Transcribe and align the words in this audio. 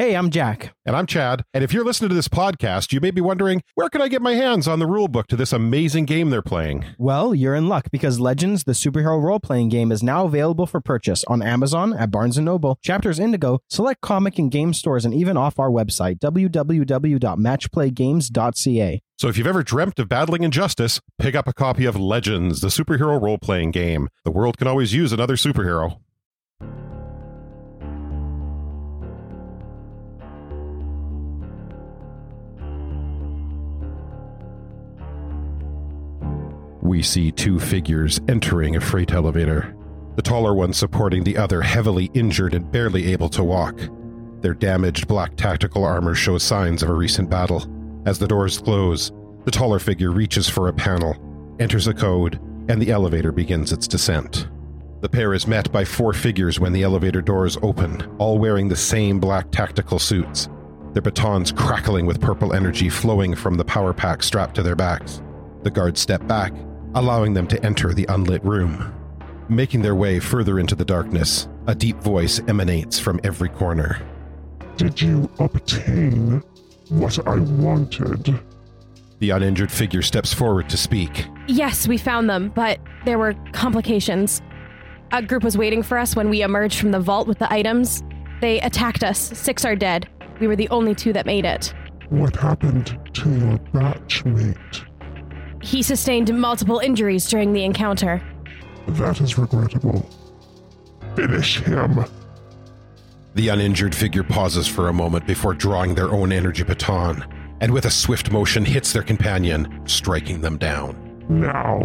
Hey, 0.00 0.14
I'm 0.14 0.30
Jack. 0.30 0.72
And 0.86 0.96
I'm 0.96 1.04
Chad. 1.04 1.44
And 1.52 1.62
if 1.62 1.74
you're 1.74 1.84
listening 1.84 2.08
to 2.08 2.14
this 2.14 2.26
podcast, 2.26 2.90
you 2.90 3.02
may 3.02 3.10
be 3.10 3.20
wondering, 3.20 3.62
where 3.74 3.90
can 3.90 4.00
I 4.00 4.08
get 4.08 4.22
my 4.22 4.32
hands 4.32 4.66
on 4.66 4.78
the 4.78 4.86
rulebook 4.86 5.26
to 5.26 5.36
this 5.36 5.52
amazing 5.52 6.06
game 6.06 6.30
they're 6.30 6.40
playing? 6.40 6.86
Well, 6.96 7.34
you're 7.34 7.54
in 7.54 7.68
luck 7.68 7.90
because 7.92 8.18
Legends, 8.18 8.64
the 8.64 8.72
superhero 8.72 9.22
role 9.22 9.40
playing 9.40 9.68
game, 9.68 9.92
is 9.92 10.02
now 10.02 10.24
available 10.24 10.64
for 10.64 10.80
purchase 10.80 11.22
on 11.24 11.42
Amazon, 11.42 11.92
at 11.92 12.10
Barnes 12.10 12.38
& 12.38 12.40
Noble, 12.40 12.78
Chapters 12.80 13.18
Indigo, 13.18 13.58
select 13.68 14.00
comic 14.00 14.38
and 14.38 14.50
game 14.50 14.72
stores, 14.72 15.04
and 15.04 15.12
even 15.12 15.36
off 15.36 15.58
our 15.58 15.68
website, 15.68 16.18
www.matchplaygames.ca. 16.20 19.02
So 19.18 19.28
if 19.28 19.36
you've 19.36 19.46
ever 19.46 19.62
dreamt 19.62 19.98
of 19.98 20.08
battling 20.08 20.44
injustice, 20.44 20.98
pick 21.18 21.34
up 21.34 21.46
a 21.46 21.52
copy 21.52 21.84
of 21.84 22.00
Legends, 22.00 22.62
the 22.62 22.68
superhero 22.68 23.20
role 23.20 23.36
playing 23.36 23.72
game. 23.72 24.08
The 24.24 24.30
world 24.30 24.56
can 24.56 24.66
always 24.66 24.94
use 24.94 25.12
another 25.12 25.36
superhero. 25.36 25.98
We 36.82 37.02
see 37.02 37.30
two 37.30 37.60
figures 37.60 38.20
entering 38.28 38.76
a 38.76 38.80
freight 38.80 39.12
elevator, 39.12 39.74
the 40.16 40.22
taller 40.22 40.54
one 40.54 40.72
supporting 40.72 41.24
the 41.24 41.36
other, 41.36 41.60
heavily 41.60 42.10
injured 42.14 42.54
and 42.54 42.70
barely 42.70 43.12
able 43.12 43.28
to 43.30 43.44
walk. 43.44 43.78
Their 44.40 44.54
damaged 44.54 45.06
black 45.06 45.36
tactical 45.36 45.84
armor 45.84 46.14
shows 46.14 46.42
signs 46.42 46.82
of 46.82 46.88
a 46.88 46.94
recent 46.94 47.28
battle. 47.28 47.66
As 48.06 48.18
the 48.18 48.26
doors 48.26 48.58
close, 48.58 49.12
the 49.44 49.50
taller 49.50 49.78
figure 49.78 50.10
reaches 50.10 50.48
for 50.48 50.68
a 50.68 50.72
panel, 50.72 51.16
enters 51.60 51.86
a 51.86 51.94
code, 51.94 52.40
and 52.68 52.80
the 52.80 52.90
elevator 52.90 53.32
begins 53.32 53.72
its 53.72 53.86
descent. 53.86 54.48
The 55.02 55.08
pair 55.08 55.34
is 55.34 55.46
met 55.46 55.70
by 55.72 55.84
four 55.84 56.12
figures 56.12 56.60
when 56.60 56.72
the 56.72 56.82
elevator 56.82 57.20
doors 57.20 57.58
open, 57.62 58.02
all 58.18 58.38
wearing 58.38 58.68
the 58.68 58.76
same 58.76 59.20
black 59.20 59.50
tactical 59.50 59.98
suits, 59.98 60.48
their 60.92 61.02
batons 61.02 61.52
crackling 61.52 62.06
with 62.06 62.20
purple 62.20 62.52
energy 62.52 62.88
flowing 62.88 63.34
from 63.34 63.54
the 63.54 63.64
power 63.64 63.92
pack 63.92 64.22
strapped 64.22 64.54
to 64.56 64.62
their 64.62 64.76
backs. 64.76 65.22
The 65.62 65.70
guards 65.70 66.00
step 66.00 66.26
back, 66.26 66.52
allowing 66.94 67.34
them 67.34 67.46
to 67.48 67.64
enter 67.64 67.92
the 67.92 68.06
unlit 68.08 68.44
room. 68.44 68.94
Making 69.48 69.82
their 69.82 69.94
way 69.94 70.20
further 70.20 70.58
into 70.58 70.74
the 70.74 70.84
darkness, 70.84 71.48
a 71.66 71.74
deep 71.74 71.96
voice 71.98 72.40
emanates 72.48 72.98
from 72.98 73.20
every 73.24 73.48
corner. 73.48 74.00
Did 74.76 75.00
you 75.00 75.30
obtain 75.38 76.42
what 76.88 77.18
I 77.26 77.36
wanted? 77.38 78.40
The 79.18 79.30
uninjured 79.30 79.70
figure 79.70 80.02
steps 80.02 80.32
forward 80.32 80.68
to 80.70 80.76
speak. 80.76 81.26
Yes, 81.46 81.86
we 81.86 81.98
found 81.98 82.30
them, 82.30 82.50
but 82.54 82.78
there 83.04 83.18
were 83.18 83.34
complications. 83.52 84.40
A 85.12 85.20
group 85.20 85.42
was 85.42 85.58
waiting 85.58 85.82
for 85.82 85.98
us 85.98 86.16
when 86.16 86.30
we 86.30 86.42
emerged 86.42 86.78
from 86.78 86.92
the 86.92 87.00
vault 87.00 87.26
with 87.26 87.38
the 87.38 87.52
items. 87.52 88.02
They 88.40 88.60
attacked 88.60 89.04
us. 89.04 89.18
Six 89.18 89.64
are 89.64 89.76
dead. 89.76 90.08
We 90.40 90.46
were 90.46 90.56
the 90.56 90.68
only 90.70 90.94
two 90.94 91.12
that 91.12 91.26
made 91.26 91.44
it. 91.44 91.74
What 92.08 92.34
happened 92.36 92.98
to 93.12 93.28
your 93.28 93.58
batchmate? 93.74 94.86
He 95.62 95.82
sustained 95.82 96.32
multiple 96.38 96.78
injuries 96.78 97.28
during 97.28 97.52
the 97.52 97.64
encounter. 97.64 98.22
That 98.88 99.20
is 99.20 99.38
regrettable. 99.38 100.08
Finish 101.14 101.60
him. 101.60 102.04
The 103.34 103.48
uninjured 103.48 103.94
figure 103.94 104.24
pauses 104.24 104.66
for 104.66 104.88
a 104.88 104.92
moment 104.92 105.26
before 105.26 105.54
drawing 105.54 105.94
their 105.94 106.10
own 106.10 106.32
energy 106.32 106.64
baton, 106.64 107.24
and 107.60 107.72
with 107.72 107.84
a 107.84 107.90
swift 107.90 108.32
motion 108.32 108.64
hits 108.64 108.92
their 108.92 109.02
companion, 109.02 109.82
striking 109.86 110.40
them 110.40 110.58
down. 110.58 110.96
Now, 111.28 111.80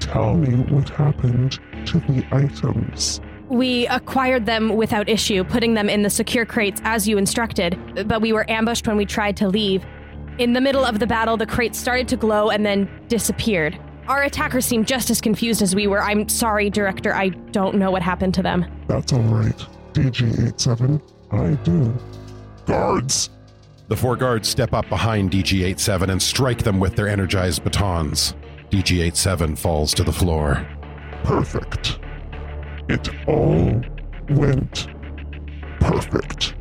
tell 0.00 0.34
me 0.34 0.56
what 0.72 0.88
happened 0.88 1.60
to 1.86 2.00
the 2.00 2.24
items. 2.32 3.20
We 3.48 3.86
acquired 3.88 4.46
them 4.46 4.74
without 4.74 5.08
issue, 5.08 5.44
putting 5.44 5.74
them 5.74 5.88
in 5.88 6.02
the 6.02 6.10
secure 6.10 6.46
crates 6.46 6.80
as 6.84 7.06
you 7.06 7.18
instructed, 7.18 8.08
but 8.08 8.22
we 8.22 8.32
were 8.32 8.50
ambushed 8.50 8.88
when 8.88 8.96
we 8.96 9.04
tried 9.04 9.36
to 9.36 9.48
leave. 9.48 9.84
In 10.38 10.54
the 10.54 10.60
middle 10.60 10.84
of 10.84 10.98
the 10.98 11.06
battle, 11.06 11.36
the 11.36 11.46
crates 11.46 11.78
started 11.78 12.08
to 12.08 12.16
glow 12.16 12.50
and 12.50 12.64
then 12.64 12.88
disappeared. 13.08 13.78
Our 14.08 14.22
attackers 14.22 14.64
seemed 14.64 14.88
just 14.88 15.10
as 15.10 15.20
confused 15.20 15.62
as 15.62 15.74
we 15.74 15.86
were. 15.86 16.02
I'm 16.02 16.28
sorry, 16.28 16.70
Director, 16.70 17.14
I 17.14 17.28
don't 17.28 17.76
know 17.76 17.90
what 17.90 18.02
happened 18.02 18.34
to 18.34 18.42
them. 18.42 18.64
That's 18.88 19.12
alright. 19.12 19.58
DG87, 19.92 21.00
I 21.30 21.54
do. 21.64 21.94
Guards! 22.66 23.30
The 23.88 23.96
four 23.96 24.16
guards 24.16 24.48
step 24.48 24.72
up 24.72 24.88
behind 24.88 25.30
DG 25.30 25.64
87 25.64 26.10
and 26.10 26.22
strike 26.22 26.62
them 26.62 26.80
with 26.80 26.96
their 26.96 27.08
energized 27.08 27.62
batons. 27.62 28.34
DG 28.70 29.02
87 29.02 29.54
falls 29.54 29.92
to 29.94 30.02
the 30.02 30.12
floor. 30.12 30.66
Perfect. 31.24 31.98
It 32.88 33.08
all 33.28 33.80
went 34.30 34.88
perfect. 35.78 36.54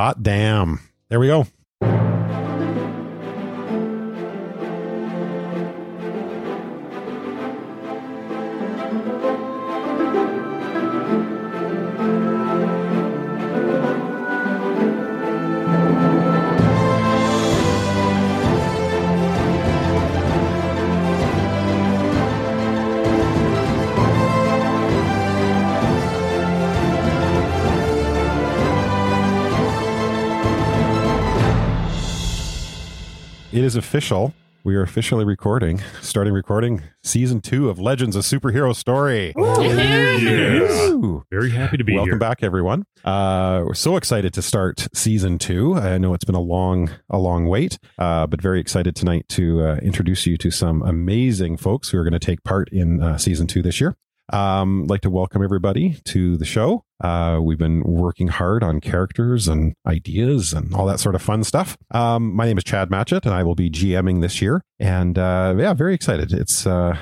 Hot 0.00 0.22
damn. 0.22 0.80
There 1.10 1.20
we 1.20 1.26
go. 1.26 1.46
Official. 34.00 34.32
We 34.64 34.76
are 34.76 34.82
officially 34.82 35.26
recording, 35.26 35.82
starting 36.00 36.32
recording 36.32 36.82
season 37.02 37.42
two 37.42 37.68
of 37.68 37.78
Legends 37.78 38.16
of 38.16 38.22
Superhero 38.24 38.74
Story. 38.74 39.34
yes. 39.36 40.90
Woo. 40.92 41.22
Very 41.30 41.50
happy 41.50 41.76
to 41.76 41.84
be 41.84 41.92
Welcome 41.96 42.12
here. 42.12 42.18
back, 42.18 42.42
everyone. 42.42 42.84
Uh, 43.04 43.62
we're 43.66 43.74
so 43.74 43.98
excited 43.98 44.32
to 44.32 44.40
start 44.40 44.88
season 44.94 45.36
two. 45.38 45.74
I 45.74 45.98
know 45.98 46.14
it's 46.14 46.24
been 46.24 46.34
a 46.34 46.40
long, 46.40 46.88
a 47.10 47.18
long 47.18 47.44
wait, 47.46 47.78
uh, 47.98 48.26
but 48.26 48.40
very 48.40 48.58
excited 48.58 48.96
tonight 48.96 49.26
to 49.30 49.62
uh, 49.62 49.76
introduce 49.82 50.24
you 50.24 50.38
to 50.38 50.50
some 50.50 50.80
amazing 50.80 51.58
folks 51.58 51.90
who 51.90 51.98
are 51.98 52.02
going 52.04 52.14
to 52.14 52.18
take 52.18 52.42
part 52.42 52.70
in 52.72 53.02
uh, 53.02 53.18
season 53.18 53.46
two 53.46 53.60
this 53.60 53.82
year. 53.82 53.96
Um, 54.32 54.86
like 54.86 55.00
to 55.02 55.10
welcome 55.10 55.42
everybody 55.42 55.96
to 56.06 56.36
the 56.36 56.44
show. 56.44 56.84
Uh, 57.02 57.40
we've 57.42 57.58
been 57.58 57.82
working 57.82 58.28
hard 58.28 58.62
on 58.62 58.80
characters 58.80 59.48
and 59.48 59.74
ideas 59.86 60.52
and 60.52 60.74
all 60.74 60.86
that 60.86 61.00
sort 61.00 61.14
of 61.14 61.22
fun 61.22 61.44
stuff. 61.44 61.76
Um, 61.90 62.34
my 62.34 62.46
name 62.46 62.58
is 62.58 62.64
Chad 62.64 62.90
Matchette, 62.90 63.24
and 63.24 63.34
I 63.34 63.42
will 63.42 63.54
be 63.54 63.70
GMing 63.70 64.20
this 64.20 64.40
year. 64.40 64.62
And 64.78 65.18
uh, 65.18 65.54
yeah, 65.58 65.72
very 65.72 65.94
excited. 65.94 66.32
It's 66.32 66.66
uh, 66.66 66.96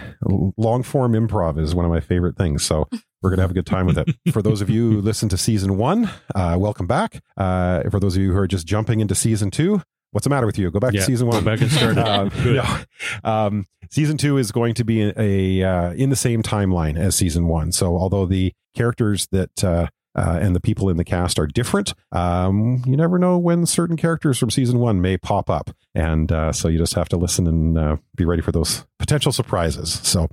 long 0.56 0.82
form 0.82 1.12
improv 1.12 1.58
is 1.58 1.74
one 1.74 1.84
of 1.84 1.90
my 1.90 2.00
favorite 2.00 2.36
things. 2.36 2.64
So 2.64 2.88
we're 3.22 3.30
going 3.30 3.38
to 3.38 3.42
have 3.42 3.50
a 3.50 3.54
good 3.54 3.66
time 3.66 3.86
with 3.86 3.98
it. 3.98 4.08
For 4.32 4.42
those 4.42 4.60
of 4.60 4.70
you 4.70 4.92
who 4.92 5.00
listened 5.00 5.30
to 5.32 5.38
season 5.38 5.76
one, 5.76 6.10
uh, 6.34 6.56
welcome 6.58 6.86
back. 6.86 7.20
Uh, 7.36 7.82
for 7.90 8.00
those 8.00 8.16
of 8.16 8.22
you 8.22 8.32
who 8.32 8.38
are 8.38 8.46
just 8.46 8.66
jumping 8.66 9.00
into 9.00 9.14
season 9.14 9.50
two, 9.50 9.82
what's 10.12 10.24
the 10.24 10.30
matter 10.30 10.46
with 10.46 10.58
you? 10.58 10.70
Go 10.70 10.80
back 10.80 10.92
Yeah, 10.94 11.00
to 11.00 11.06
season 11.06 11.28
go 11.30 11.36
one. 11.36 11.44
back 11.44 11.60
and 11.60 11.70
start. 11.70 11.96
Um. 11.98 12.86
Um, 13.24 13.66
season 13.90 14.16
two 14.16 14.36
is 14.38 14.52
going 14.52 14.74
to 14.74 14.84
be 14.84 15.02
a, 15.02 15.12
a 15.16 15.62
uh, 15.62 15.92
in 15.92 16.10
the 16.10 16.16
same 16.16 16.42
timeline 16.42 16.98
as 16.98 17.14
season 17.16 17.48
one. 17.48 17.72
So 17.72 17.96
although 17.96 18.26
the 18.26 18.52
characters 18.74 19.26
that 19.32 19.64
uh, 19.64 19.88
uh, 20.14 20.38
and 20.40 20.54
the 20.56 20.60
people 20.60 20.88
in 20.88 20.96
the 20.96 21.04
cast 21.04 21.38
are 21.38 21.46
different, 21.46 21.94
um, 22.12 22.82
you 22.86 22.96
never 22.96 23.18
know 23.18 23.38
when 23.38 23.66
certain 23.66 23.96
characters 23.96 24.38
from 24.38 24.50
season 24.50 24.78
one 24.80 25.00
may 25.00 25.16
pop 25.16 25.48
up, 25.48 25.70
and 25.94 26.32
uh, 26.32 26.52
so 26.52 26.66
you 26.68 26.78
just 26.78 26.94
have 26.94 27.08
to 27.10 27.16
listen 27.16 27.46
and 27.46 27.78
uh, 27.78 27.96
be 28.16 28.24
ready 28.24 28.42
for 28.42 28.50
those 28.50 28.84
potential 28.98 29.30
surprises. 29.30 30.00
So, 30.02 30.26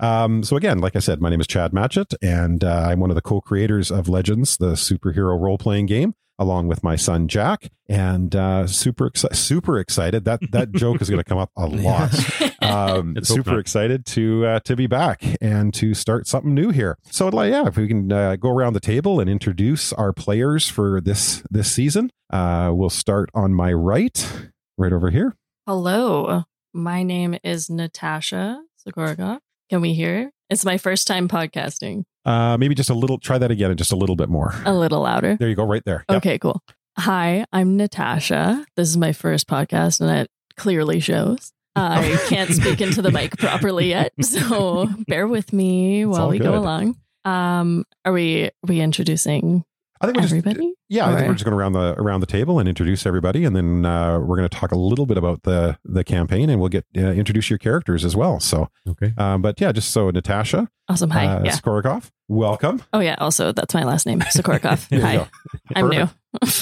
um, 0.00 0.42
so 0.42 0.56
again, 0.56 0.80
like 0.80 0.96
I 0.96 0.98
said, 0.98 1.20
my 1.22 1.30
name 1.30 1.40
is 1.40 1.46
Chad 1.46 1.72
Matchette, 1.72 2.14
and 2.20 2.62
uh, 2.62 2.88
I'm 2.90 3.00
one 3.00 3.10
of 3.10 3.14
the 3.16 3.22
co-creators 3.22 3.90
of 3.90 4.06
Legends, 4.08 4.58
the 4.58 4.72
superhero 4.72 5.38
role-playing 5.40 5.86
game 5.86 6.14
along 6.38 6.68
with 6.68 6.82
my 6.82 6.96
son 6.96 7.28
Jack, 7.28 7.70
and 7.88 8.34
uh, 8.34 8.66
super 8.66 9.10
exci- 9.10 9.34
super 9.34 9.78
excited. 9.78 10.24
That 10.24 10.40
that 10.52 10.72
joke 10.82 11.00
is 11.02 11.08
going 11.08 11.22
to 11.22 11.24
come 11.24 11.38
up 11.38 11.50
a 11.56 11.66
lot. 11.66 12.12
Um, 12.62 13.16
super 13.24 13.58
excited 13.58 14.06
to 14.06 14.46
uh, 14.46 14.60
to 14.60 14.76
be 14.76 14.86
back 14.86 15.20
and 15.40 15.74
to 15.74 15.94
start 15.94 16.28
something 16.28 16.54
new 16.54 16.70
here. 16.70 16.96
So, 17.10 17.26
like, 17.28 17.50
yeah, 17.50 17.66
if 17.66 17.76
we 17.76 17.88
can 17.88 18.12
uh, 18.12 18.36
go 18.36 18.50
around 18.50 18.74
the 18.74 18.80
table 18.80 19.18
and 19.18 19.28
introduce 19.28 19.92
our 19.92 20.12
players 20.12 20.68
for 20.68 21.00
this 21.00 21.42
this 21.50 21.72
season, 21.72 22.10
uh, 22.32 22.70
we'll 22.72 22.88
start 22.88 23.30
on 23.34 23.52
my 23.52 23.72
right, 23.72 24.46
right 24.78 24.92
over 24.92 25.10
here. 25.10 25.34
Hello, 25.66 26.44
my 26.72 27.02
name 27.02 27.36
is 27.42 27.68
Natasha 27.68 28.62
Zagorga. 28.86 29.40
Can 29.68 29.80
we 29.80 29.94
hear? 29.94 30.30
It's 30.48 30.64
my 30.64 30.78
first 30.78 31.06
time 31.06 31.28
podcasting. 31.28 32.04
Uh, 32.24 32.56
maybe 32.56 32.74
just 32.74 32.90
a 32.90 32.94
little. 32.94 33.18
Try 33.18 33.38
that 33.38 33.50
again, 33.50 33.70
and 33.70 33.78
just 33.78 33.92
a 33.92 33.96
little 33.96 34.16
bit 34.16 34.28
more. 34.28 34.54
A 34.64 34.72
little 34.72 35.00
louder. 35.02 35.36
There 35.36 35.48
you 35.48 35.54
go, 35.56 35.64
right 35.64 35.82
there. 35.84 36.04
Yep. 36.08 36.16
Okay, 36.18 36.38
cool. 36.38 36.62
Hi, 36.98 37.44
I'm 37.52 37.76
Natasha. 37.76 38.64
This 38.76 38.88
is 38.88 38.96
my 38.96 39.12
first 39.12 39.48
podcast, 39.48 40.00
and 40.00 40.10
it 40.10 40.30
clearly 40.56 41.00
shows. 41.00 41.52
I 41.74 42.18
can't 42.28 42.50
speak 42.50 42.80
into 42.80 43.02
the 43.02 43.10
mic 43.10 43.38
properly 43.38 43.88
yet, 43.88 44.12
so 44.20 44.88
bear 45.08 45.26
with 45.26 45.52
me 45.52 46.04
while 46.04 46.28
we 46.28 46.38
good. 46.38 46.44
go 46.44 46.58
along. 46.58 46.96
Um, 47.24 47.84
are 48.04 48.12
we 48.12 48.44
are 48.44 48.50
we 48.68 48.80
introducing 48.80 49.64
I 50.02 50.06
think 50.06 50.16
we're 50.16 50.22
just 50.22 50.34
everybody? 50.34 50.74
yeah. 50.88 51.08
I 51.08 51.14
think 51.14 51.28
we're 51.28 51.34
just 51.34 51.44
going 51.44 51.52
to 51.52 51.58
around 51.58 51.72
the 51.72 51.94
around 51.98 52.20
the 52.20 52.26
table 52.26 52.58
and 52.58 52.68
introduce 52.68 53.06
everybody, 53.06 53.44
and 53.44 53.54
then 53.56 53.86
uh, 53.86 54.18
we're 54.18 54.36
going 54.36 54.48
to 54.48 54.54
talk 54.56 54.72
a 54.72 54.76
little 54.76 55.06
bit 55.06 55.16
about 55.16 55.44
the 55.44 55.78
the 55.84 56.04
campaign, 56.04 56.50
and 56.50 56.60
we'll 56.60 56.68
get 56.68 56.84
uh, 56.96 57.00
introduce 57.00 57.48
your 57.48 57.58
characters 57.58 58.04
as 58.04 58.14
well. 58.16 58.40
So, 58.40 58.68
Okay. 58.88 59.14
um, 59.16 59.40
but 59.42 59.60
yeah, 59.60 59.72
just 59.72 59.90
so 59.92 60.10
Natasha 60.10 60.68
Awesome. 60.88 61.10
Hi. 61.10 61.26
uh, 61.26 61.44
yeah. 61.44 61.52
Sukorokoff, 61.52 62.10
welcome. 62.28 62.82
Oh 62.92 63.00
yeah. 63.00 63.14
Also, 63.18 63.52
that's 63.52 63.72
my 63.74 63.84
last 63.84 64.04
name, 64.06 64.20
Sukorokoff. 64.20 64.88
There 64.90 64.98
you 64.98 65.20
Hi. 65.20 65.28
I'm 65.76 65.88
new. 65.88 66.08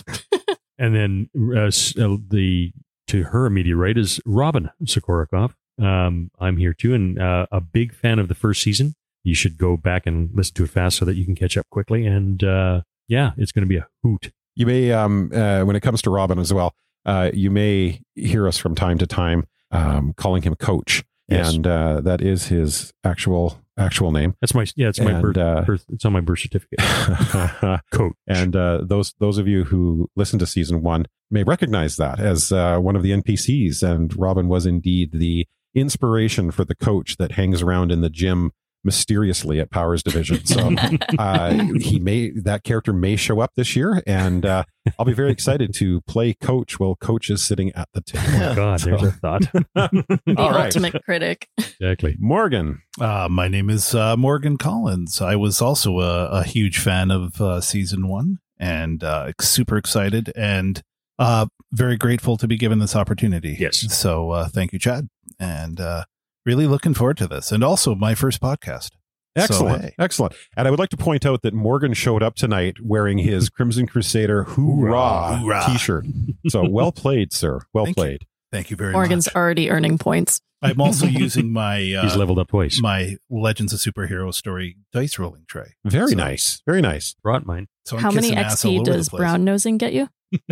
And 0.78 0.94
then 0.94 1.28
uh, 1.54 1.66
uh, 1.66 2.16
the 2.28 2.72
to 3.08 3.22
her 3.24 3.44
immediate 3.46 3.76
right 3.76 3.98
is 3.98 4.18
Robin 4.24 4.70
Sukorokoff. 4.84 5.52
Um, 5.78 6.30
I'm 6.40 6.56
here 6.56 6.72
too, 6.72 6.94
and 6.94 7.20
uh, 7.20 7.46
a 7.52 7.60
big 7.60 7.94
fan 7.94 8.18
of 8.18 8.28
the 8.28 8.34
first 8.34 8.62
season. 8.62 8.94
You 9.22 9.34
should 9.34 9.58
go 9.58 9.76
back 9.76 10.06
and 10.06 10.30
listen 10.32 10.54
to 10.54 10.64
it 10.64 10.70
fast 10.70 10.96
so 10.96 11.04
that 11.04 11.16
you 11.16 11.26
can 11.26 11.34
catch 11.34 11.58
up 11.58 11.66
quickly. 11.70 12.06
And 12.06 12.42
uh, 12.42 12.80
yeah, 13.10 13.32
it's 13.36 13.52
going 13.52 13.64
to 13.64 13.68
be 13.68 13.76
a 13.76 13.86
hoot. 14.02 14.32
You 14.56 14.66
may, 14.66 14.92
um, 14.92 15.30
uh, 15.34 15.62
when 15.64 15.76
it 15.76 15.80
comes 15.80 16.00
to 16.02 16.10
Robin 16.10 16.38
as 16.38 16.52
well, 16.52 16.74
uh, 17.04 17.30
you 17.34 17.50
may 17.50 18.00
hear 18.14 18.46
us 18.48 18.56
from 18.58 18.74
time 18.74 18.96
to 18.98 19.06
time 19.06 19.46
um, 19.70 20.12
calling 20.16 20.42
him 20.42 20.54
Coach, 20.54 21.04
Yes. 21.28 21.54
and 21.54 21.66
uh, 21.66 22.00
that 22.00 22.20
is 22.20 22.46
his 22.48 22.92
actual 23.04 23.60
actual 23.78 24.10
name. 24.12 24.34
That's 24.40 24.52
my 24.54 24.66
yeah. 24.76 24.88
It's 24.88 25.00
my 25.00 25.12
And, 25.12 25.22
birth, 25.22 25.36
uh, 25.38 25.62
birth. 25.62 25.84
It's 25.90 26.04
on 26.04 26.12
my 26.12 26.20
birth 26.20 26.40
certificate. 26.40 26.80
Coach. 27.92 28.14
and 28.26 28.54
uh, 28.56 28.80
those 28.82 29.14
those 29.20 29.38
of 29.38 29.46
you 29.48 29.64
who 29.64 30.08
listened 30.16 30.40
to 30.40 30.46
season 30.46 30.82
one 30.82 31.06
may 31.30 31.42
recognize 31.44 31.96
that 31.96 32.18
as 32.18 32.50
uh, 32.52 32.78
one 32.78 32.96
of 32.96 33.02
the 33.02 33.12
NPCs. 33.12 33.82
And 33.82 34.14
Robin 34.18 34.48
was 34.48 34.66
indeed 34.66 35.12
the 35.12 35.46
inspiration 35.74 36.50
for 36.50 36.64
the 36.64 36.74
coach 36.74 37.16
that 37.18 37.32
hangs 37.32 37.62
around 37.62 37.92
in 37.92 38.00
the 38.00 38.10
gym 38.10 38.50
mysteriously 38.84 39.60
at 39.60 39.70
Powers 39.70 40.02
Division. 40.02 40.44
So 40.44 40.74
uh, 41.18 41.52
he 41.80 41.98
may 41.98 42.30
that 42.30 42.64
character 42.64 42.92
may 42.92 43.16
show 43.16 43.40
up 43.40 43.52
this 43.56 43.76
year, 43.76 44.02
and 44.06 44.44
uh, 44.46 44.64
I'll 44.98 45.04
be 45.04 45.12
very 45.12 45.30
excited 45.30 45.74
to 45.74 46.00
play 46.02 46.34
Coach 46.34 46.80
while 46.80 46.96
Coach 46.96 47.30
is 47.30 47.42
sitting 47.42 47.72
at 47.72 47.88
the 47.94 48.00
table. 48.00 48.24
Oh 48.42 48.54
God, 48.54 48.80
there's 48.80 49.02
a 49.02 49.12
thought. 49.12 49.42
the 49.74 50.34
All 50.36 50.50
right. 50.50 50.66
ultimate 50.66 51.02
critic. 51.04 51.48
exactly. 51.58 52.16
Morgan, 52.18 52.82
Uh, 53.00 53.28
my 53.30 53.48
name 53.48 53.70
is 53.70 53.94
uh, 53.94 54.16
Morgan 54.16 54.56
Collins. 54.56 55.20
I 55.20 55.36
was 55.36 55.60
also 55.60 56.00
a, 56.00 56.26
a 56.26 56.44
huge 56.44 56.78
fan 56.78 57.10
of 57.10 57.40
uh, 57.40 57.60
season 57.60 58.08
one 58.08 58.38
and 58.58 59.02
uh, 59.04 59.32
super 59.40 59.76
excited 59.76 60.32
and 60.36 60.82
uh, 61.18 61.46
very 61.72 61.96
grateful 61.96 62.36
to 62.38 62.48
be 62.48 62.56
given 62.56 62.78
this 62.78 62.96
opportunity. 62.96 63.56
Yes. 63.58 63.78
So 63.94 64.30
uh, 64.30 64.48
thank 64.48 64.72
you, 64.72 64.78
Chad. 64.78 65.08
And 65.38 65.80
uh, 65.80 66.04
really 66.46 66.66
looking 66.66 66.94
forward 66.94 67.16
to 67.18 67.26
this. 67.26 67.52
And 67.52 67.62
also 67.64 67.94
my 67.94 68.14
first 68.14 68.40
podcast. 68.40 68.90
excellent, 69.36 69.76
So, 69.82 69.86
hey. 69.88 69.94
excellent. 69.98 70.34
And 70.56 70.66
I 70.66 70.70
would 70.70 70.80
like 70.80 70.90
to 70.90 70.96
point 70.96 71.24
out 71.26 71.42
that 71.42 71.54
Morgan 71.54 71.94
showed 71.94 72.22
up 72.22 72.34
tonight 72.34 72.76
wearing 72.82 73.18
his 73.18 73.48
Crimson 73.56 73.86
Crusader 73.86 74.44
hoorah, 74.44 75.38
Hoorah. 75.38 75.64
t-shirt. 75.66 76.06
So 76.48 76.68
well 76.68 76.92
played, 76.92 77.32
sir. 77.32 77.60
Well 77.72 77.84
Thank 77.84 77.96
you. 77.96 78.02
played. 78.02 78.26
Thank 78.52 78.70
you 78.70 78.76
very 78.76 78.92
Morgan's 78.92 79.26
much. 79.26 79.34
Morgan's 79.34 79.36
already 79.36 79.70
earning 79.70 79.98
points. 79.98 80.40
I'm 80.62 80.80
also 80.80 81.06
using 81.24 81.52
my 81.52 81.78
He's 81.78 82.14
uh, 82.16 82.18
leveled 82.18 82.38
up 82.40 82.48
twice. 82.48 82.80
my 82.82 83.16
Legends 83.30 83.72
of 83.72 83.78
Superhero 83.80 84.34
story 84.34 84.76
dice 84.92 85.18
rolling 85.18 85.44
tray. 85.46 85.74
Very 85.84 86.10
So- 86.10 86.16
nice. 86.16 86.60
Very 86.66 86.82
nice. 86.82 87.14
Brought 87.22 87.46
mine. 87.46 87.68
So 87.86 87.96
I'm 87.96 88.02
How 88.02 88.10
many 88.10 88.28
kissing 88.30 88.38
ass 88.38 88.64
all 88.64 88.72
XP 88.72 88.84
does 88.84 89.08
brown 89.08 89.44
nosing 89.44 89.78
get 89.78 89.92
you? 89.92 90.08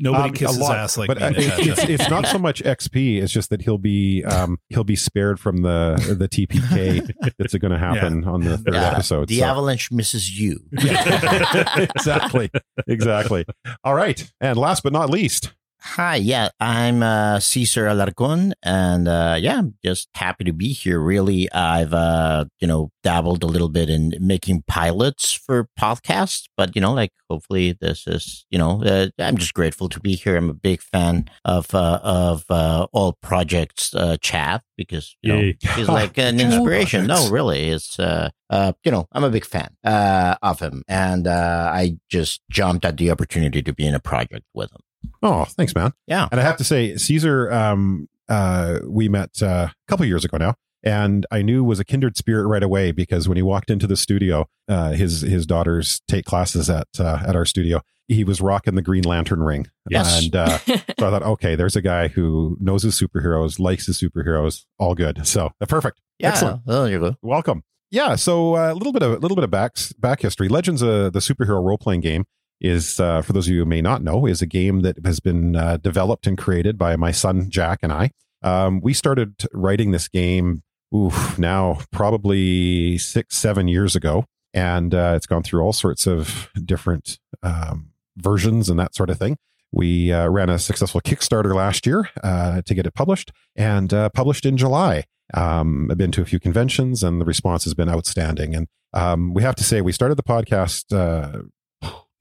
Nobody 0.00 0.28
Um, 0.28 0.32
kisses 0.32 0.58
lot, 0.58 0.76
ass 0.76 0.96
like 0.98 1.08
but 1.08 1.18
me. 1.18 1.24
uh, 1.24 1.30
it- 1.30 1.66
it's, 1.68 1.84
it's 1.84 2.10
not 2.10 2.26
so 2.26 2.38
much 2.38 2.62
XP. 2.62 3.22
It's 3.22 3.32
just 3.32 3.50
that 3.50 3.62
he'll 3.62 3.78
be 3.78 4.22
um, 4.24 4.58
he'll 4.68 4.84
be 4.84 4.96
spared 4.96 5.40
from 5.40 5.62
the 5.62 5.96
the 6.18 6.28
TPK 6.28 7.10
that's 7.38 7.54
going 7.54 7.72
to 7.72 7.78
happen 7.78 8.24
on 8.24 8.40
the 8.40 8.58
third 8.58 8.74
Yeah, 8.74 8.90
episode. 8.92 9.28
the 9.28 9.38
so- 9.40 9.44
avalanche 9.46 9.90
misses 9.90 10.38
you. 10.38 10.60
exactly, 10.72 12.50
exactly. 12.86 13.44
All 13.84 13.94
right, 13.94 14.30
and 14.40 14.58
last 14.58 14.82
but 14.82 14.92
not 14.92 15.10
least, 15.10 15.52
Hi, 15.84 16.14
yeah, 16.14 16.50
I'm 16.60 17.02
uh, 17.02 17.40
Cesar 17.40 17.86
Alarcon, 17.86 18.52
and 18.62 19.08
uh, 19.08 19.36
yeah, 19.38 19.58
I'm 19.58 19.74
just 19.84 20.08
happy 20.14 20.44
to 20.44 20.52
be 20.52 20.72
here. 20.72 21.00
Really, 21.00 21.50
I've 21.50 21.92
uh, 21.92 22.44
you 22.60 22.68
know 22.68 22.92
dabbled 23.02 23.42
a 23.42 23.48
little 23.48 23.68
bit 23.68 23.90
in 23.90 24.14
making 24.20 24.62
pilots 24.68 25.32
for 25.32 25.68
podcasts, 25.78 26.44
but 26.56 26.76
you 26.76 26.80
know, 26.80 26.92
like 26.92 27.10
hopefully 27.28 27.76
this 27.80 28.06
is 28.06 28.46
you 28.48 28.58
know, 28.58 28.80
uh, 28.84 29.08
I'm 29.18 29.36
just 29.36 29.54
grateful 29.54 29.88
to 29.88 29.98
be 29.98 30.14
here. 30.14 30.36
I'm 30.36 30.50
a 30.50 30.54
big 30.54 30.80
fan 30.80 31.28
of 31.44 31.74
uh, 31.74 31.98
of 32.04 32.44
uh, 32.48 32.86
all 32.92 33.18
projects 33.20 33.92
uh, 33.92 34.16
Chad 34.20 34.62
because 34.76 35.16
you 35.20 35.32
know 35.32 35.52
he's 35.74 35.88
like 36.00 36.16
an 36.16 36.38
inspiration. 36.38 37.08
No, 37.08 37.28
really, 37.28 37.70
it's 37.70 37.98
uh, 37.98 38.30
uh, 38.48 38.72
you 38.84 38.92
know, 38.92 39.08
I'm 39.10 39.24
a 39.24 39.30
big 39.30 39.44
fan 39.44 39.74
uh, 39.82 40.36
of 40.42 40.60
him, 40.60 40.84
and 40.86 41.26
uh, 41.26 41.72
I 41.74 41.96
just 42.08 42.40
jumped 42.50 42.84
at 42.84 42.98
the 42.98 43.10
opportunity 43.10 43.62
to 43.62 43.72
be 43.72 43.84
in 43.84 43.96
a 43.96 44.00
project 44.00 44.46
with 44.54 44.70
him. 44.70 44.80
Oh, 45.22 45.44
thanks, 45.44 45.74
man. 45.74 45.92
Yeah. 46.06 46.28
And 46.30 46.40
I 46.40 46.44
have 46.44 46.56
to 46.58 46.64
say, 46.64 46.96
Cesar, 46.96 47.50
um, 47.52 48.08
uh, 48.28 48.78
we 48.86 49.08
met 49.08 49.42
uh, 49.42 49.68
a 49.70 49.74
couple 49.88 50.04
years 50.06 50.24
ago 50.24 50.36
now, 50.38 50.54
and 50.82 51.26
I 51.30 51.42
knew 51.42 51.62
was 51.64 51.78
a 51.80 51.84
kindred 51.84 52.16
spirit 52.16 52.46
right 52.46 52.62
away 52.62 52.92
because 52.92 53.28
when 53.28 53.36
he 53.36 53.42
walked 53.42 53.70
into 53.70 53.86
the 53.86 53.96
studio, 53.96 54.46
uh, 54.68 54.92
his 54.92 55.20
his 55.22 55.46
daughters 55.46 56.00
take 56.08 56.24
classes 56.24 56.68
at 56.70 56.88
uh, 56.98 57.22
at 57.26 57.36
our 57.36 57.44
studio. 57.44 57.80
He 58.08 58.24
was 58.24 58.40
rocking 58.40 58.74
the 58.74 58.82
Green 58.82 59.04
Lantern 59.04 59.40
ring, 59.42 59.68
Yes. 59.88 60.24
and 60.24 60.34
uh, 60.36 60.58
so 60.66 60.74
I 60.74 60.94
thought, 61.10 61.22
okay, 61.22 61.54
there's 61.54 61.76
a 61.76 61.82
guy 61.82 62.08
who 62.08 62.56
knows 62.60 62.82
his 62.82 62.98
superheroes, 63.00 63.58
likes 63.58 63.86
his 63.86 64.00
superheroes, 64.00 64.64
all 64.78 64.94
good. 64.94 65.26
So 65.26 65.50
uh, 65.60 65.66
perfect, 65.66 66.00
Yeah, 66.18 66.28
excellent. 66.30 66.62
Oh, 66.66 66.82
there 66.84 66.92
you 66.92 66.98
go. 66.98 67.16
Welcome. 67.22 67.62
Yeah, 67.90 68.16
so 68.16 68.56
uh, 68.56 68.72
a 68.72 68.74
little 68.74 68.92
bit 68.92 69.02
of 69.02 69.12
a 69.12 69.16
little 69.18 69.34
bit 69.36 69.44
of 69.44 69.50
back 69.50 69.76
back 69.98 70.20
history. 70.22 70.48
Legends, 70.48 70.82
uh, 70.82 71.10
the 71.10 71.18
superhero 71.20 71.62
role 71.62 71.78
playing 71.78 72.00
game, 72.00 72.24
is 72.62 73.00
uh, 73.00 73.20
for 73.20 73.32
those 73.32 73.48
of 73.48 73.52
you 73.52 73.60
who 73.60 73.66
may 73.66 73.82
not 73.82 74.02
know, 74.02 74.24
is 74.24 74.40
a 74.40 74.46
game 74.46 74.80
that 74.80 74.96
has 75.04 75.20
been 75.20 75.56
uh, 75.56 75.76
developed 75.78 76.26
and 76.26 76.38
created 76.38 76.78
by 76.78 76.96
my 76.96 77.10
son 77.10 77.50
Jack 77.50 77.80
and 77.82 77.92
I. 77.92 78.10
Um, 78.42 78.80
we 78.80 78.94
started 78.94 79.44
writing 79.52 79.90
this 79.90 80.08
game, 80.08 80.62
oof, 80.94 81.38
now 81.38 81.80
probably 81.90 82.96
six 82.98 83.36
seven 83.36 83.68
years 83.68 83.94
ago, 83.96 84.24
and 84.54 84.94
uh, 84.94 85.14
it's 85.16 85.26
gone 85.26 85.42
through 85.42 85.62
all 85.62 85.72
sorts 85.72 86.06
of 86.06 86.48
different 86.64 87.18
um, 87.42 87.90
versions 88.16 88.70
and 88.70 88.78
that 88.78 88.94
sort 88.94 89.10
of 89.10 89.18
thing. 89.18 89.36
We 89.72 90.12
uh, 90.12 90.28
ran 90.28 90.50
a 90.50 90.58
successful 90.58 91.00
Kickstarter 91.00 91.54
last 91.54 91.86
year 91.86 92.08
uh, 92.22 92.62
to 92.62 92.74
get 92.74 92.86
it 92.86 92.94
published, 92.94 93.32
and 93.56 93.92
uh, 93.92 94.10
published 94.10 94.46
in 94.46 94.56
July. 94.56 95.04
Um, 95.34 95.90
I've 95.90 95.98
been 95.98 96.12
to 96.12 96.22
a 96.22 96.26
few 96.26 96.38
conventions, 96.38 97.02
and 97.02 97.20
the 97.20 97.24
response 97.24 97.64
has 97.64 97.74
been 97.74 97.88
outstanding. 97.88 98.54
And 98.54 98.68
um, 98.92 99.32
we 99.34 99.42
have 99.42 99.56
to 99.56 99.64
say, 99.64 99.80
we 99.80 99.92
started 99.92 100.16
the 100.16 100.22
podcast 100.22 100.94
uh, 100.94 101.42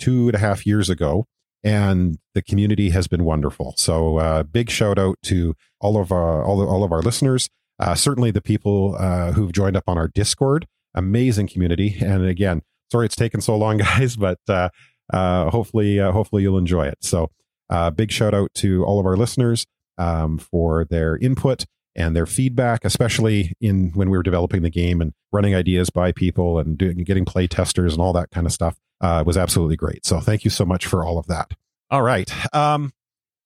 two 0.01 0.27
and 0.27 0.35
a 0.35 0.39
half 0.39 0.65
years 0.65 0.89
ago, 0.89 1.25
and 1.63 2.17
the 2.33 2.41
community 2.41 2.89
has 2.89 3.07
been 3.07 3.23
wonderful. 3.23 3.73
So, 3.77 4.17
uh, 4.17 4.43
big 4.43 4.69
shout 4.69 4.97
out 4.97 5.17
to 5.23 5.55
all 5.79 5.97
of 5.97 6.11
our 6.11 6.43
all, 6.43 6.67
all 6.67 6.83
of 6.83 6.91
our 6.91 7.01
listeners. 7.01 7.49
Uh, 7.79 7.95
certainly, 7.95 8.31
the 8.31 8.41
people 8.41 8.95
uh, 8.99 9.31
who've 9.31 9.53
joined 9.53 9.77
up 9.77 9.85
on 9.87 9.97
our 9.97 10.07
Discord. 10.07 10.67
Amazing 10.93 11.47
community, 11.47 11.95
and 12.01 12.25
again, 12.25 12.63
sorry 12.91 13.05
it's 13.05 13.15
taken 13.15 13.39
so 13.39 13.55
long, 13.55 13.77
guys, 13.77 14.17
but 14.17 14.39
uh, 14.49 14.69
uh, 15.13 15.49
hopefully, 15.49 15.99
uh, 15.99 16.11
hopefully 16.11 16.41
you'll 16.41 16.57
enjoy 16.57 16.87
it. 16.87 16.97
So, 17.01 17.31
uh, 17.69 17.91
big 17.91 18.11
shout 18.11 18.33
out 18.33 18.53
to 18.55 18.83
all 18.83 18.99
of 18.99 19.05
our 19.05 19.15
listeners 19.15 19.65
um, 19.97 20.37
for 20.37 20.85
their 20.85 21.17
input 21.17 21.65
and 21.95 22.15
their 22.15 22.25
feedback, 22.25 22.83
especially 22.83 23.53
in 23.61 23.91
when 23.93 24.09
we 24.09 24.17
were 24.17 24.23
developing 24.23 24.61
the 24.63 24.69
game 24.69 25.01
and 25.01 25.13
running 25.31 25.55
ideas 25.55 25.89
by 25.89 26.11
people 26.11 26.59
and 26.59 26.77
doing 26.77 26.97
getting 26.99 27.25
play 27.25 27.47
testers 27.47 27.93
and 27.93 28.01
all 28.01 28.13
that 28.13 28.31
kind 28.31 28.45
of 28.45 28.51
stuff 28.53 28.75
uh, 29.01 29.23
was 29.25 29.37
absolutely 29.37 29.75
great. 29.75 30.05
So 30.05 30.19
thank 30.19 30.45
you 30.45 30.49
so 30.49 30.65
much 30.65 30.85
for 30.85 31.03
all 31.03 31.17
of 31.17 31.27
that. 31.27 31.51
All 31.89 32.01
right. 32.01 32.31
Um, 32.55 32.93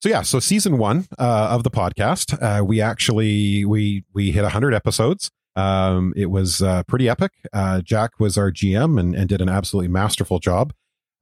so 0.01 0.09
yeah, 0.09 0.21
so 0.21 0.39
season 0.39 0.77
one 0.77 1.07
uh, 1.17 1.47
of 1.51 1.63
the 1.63 1.71
podcast, 1.71 2.37
uh, 2.41 2.63
we 2.63 2.79
actually 2.81 3.65
we 3.65 4.03
we 4.13 4.31
hit 4.31 4.45
hundred 4.45 4.73
episodes. 4.75 5.31
Um, 5.55 6.13
it 6.15 6.27
was 6.27 6.61
uh, 6.61 6.83
pretty 6.83 7.09
epic. 7.09 7.31
Uh, 7.53 7.81
Jack 7.81 8.19
was 8.19 8.37
our 8.37 8.51
GM 8.51 8.99
and, 8.99 9.15
and 9.15 9.27
did 9.29 9.41
an 9.41 9.49
absolutely 9.49 9.87
masterful 9.87 10.39
job. 10.39 10.73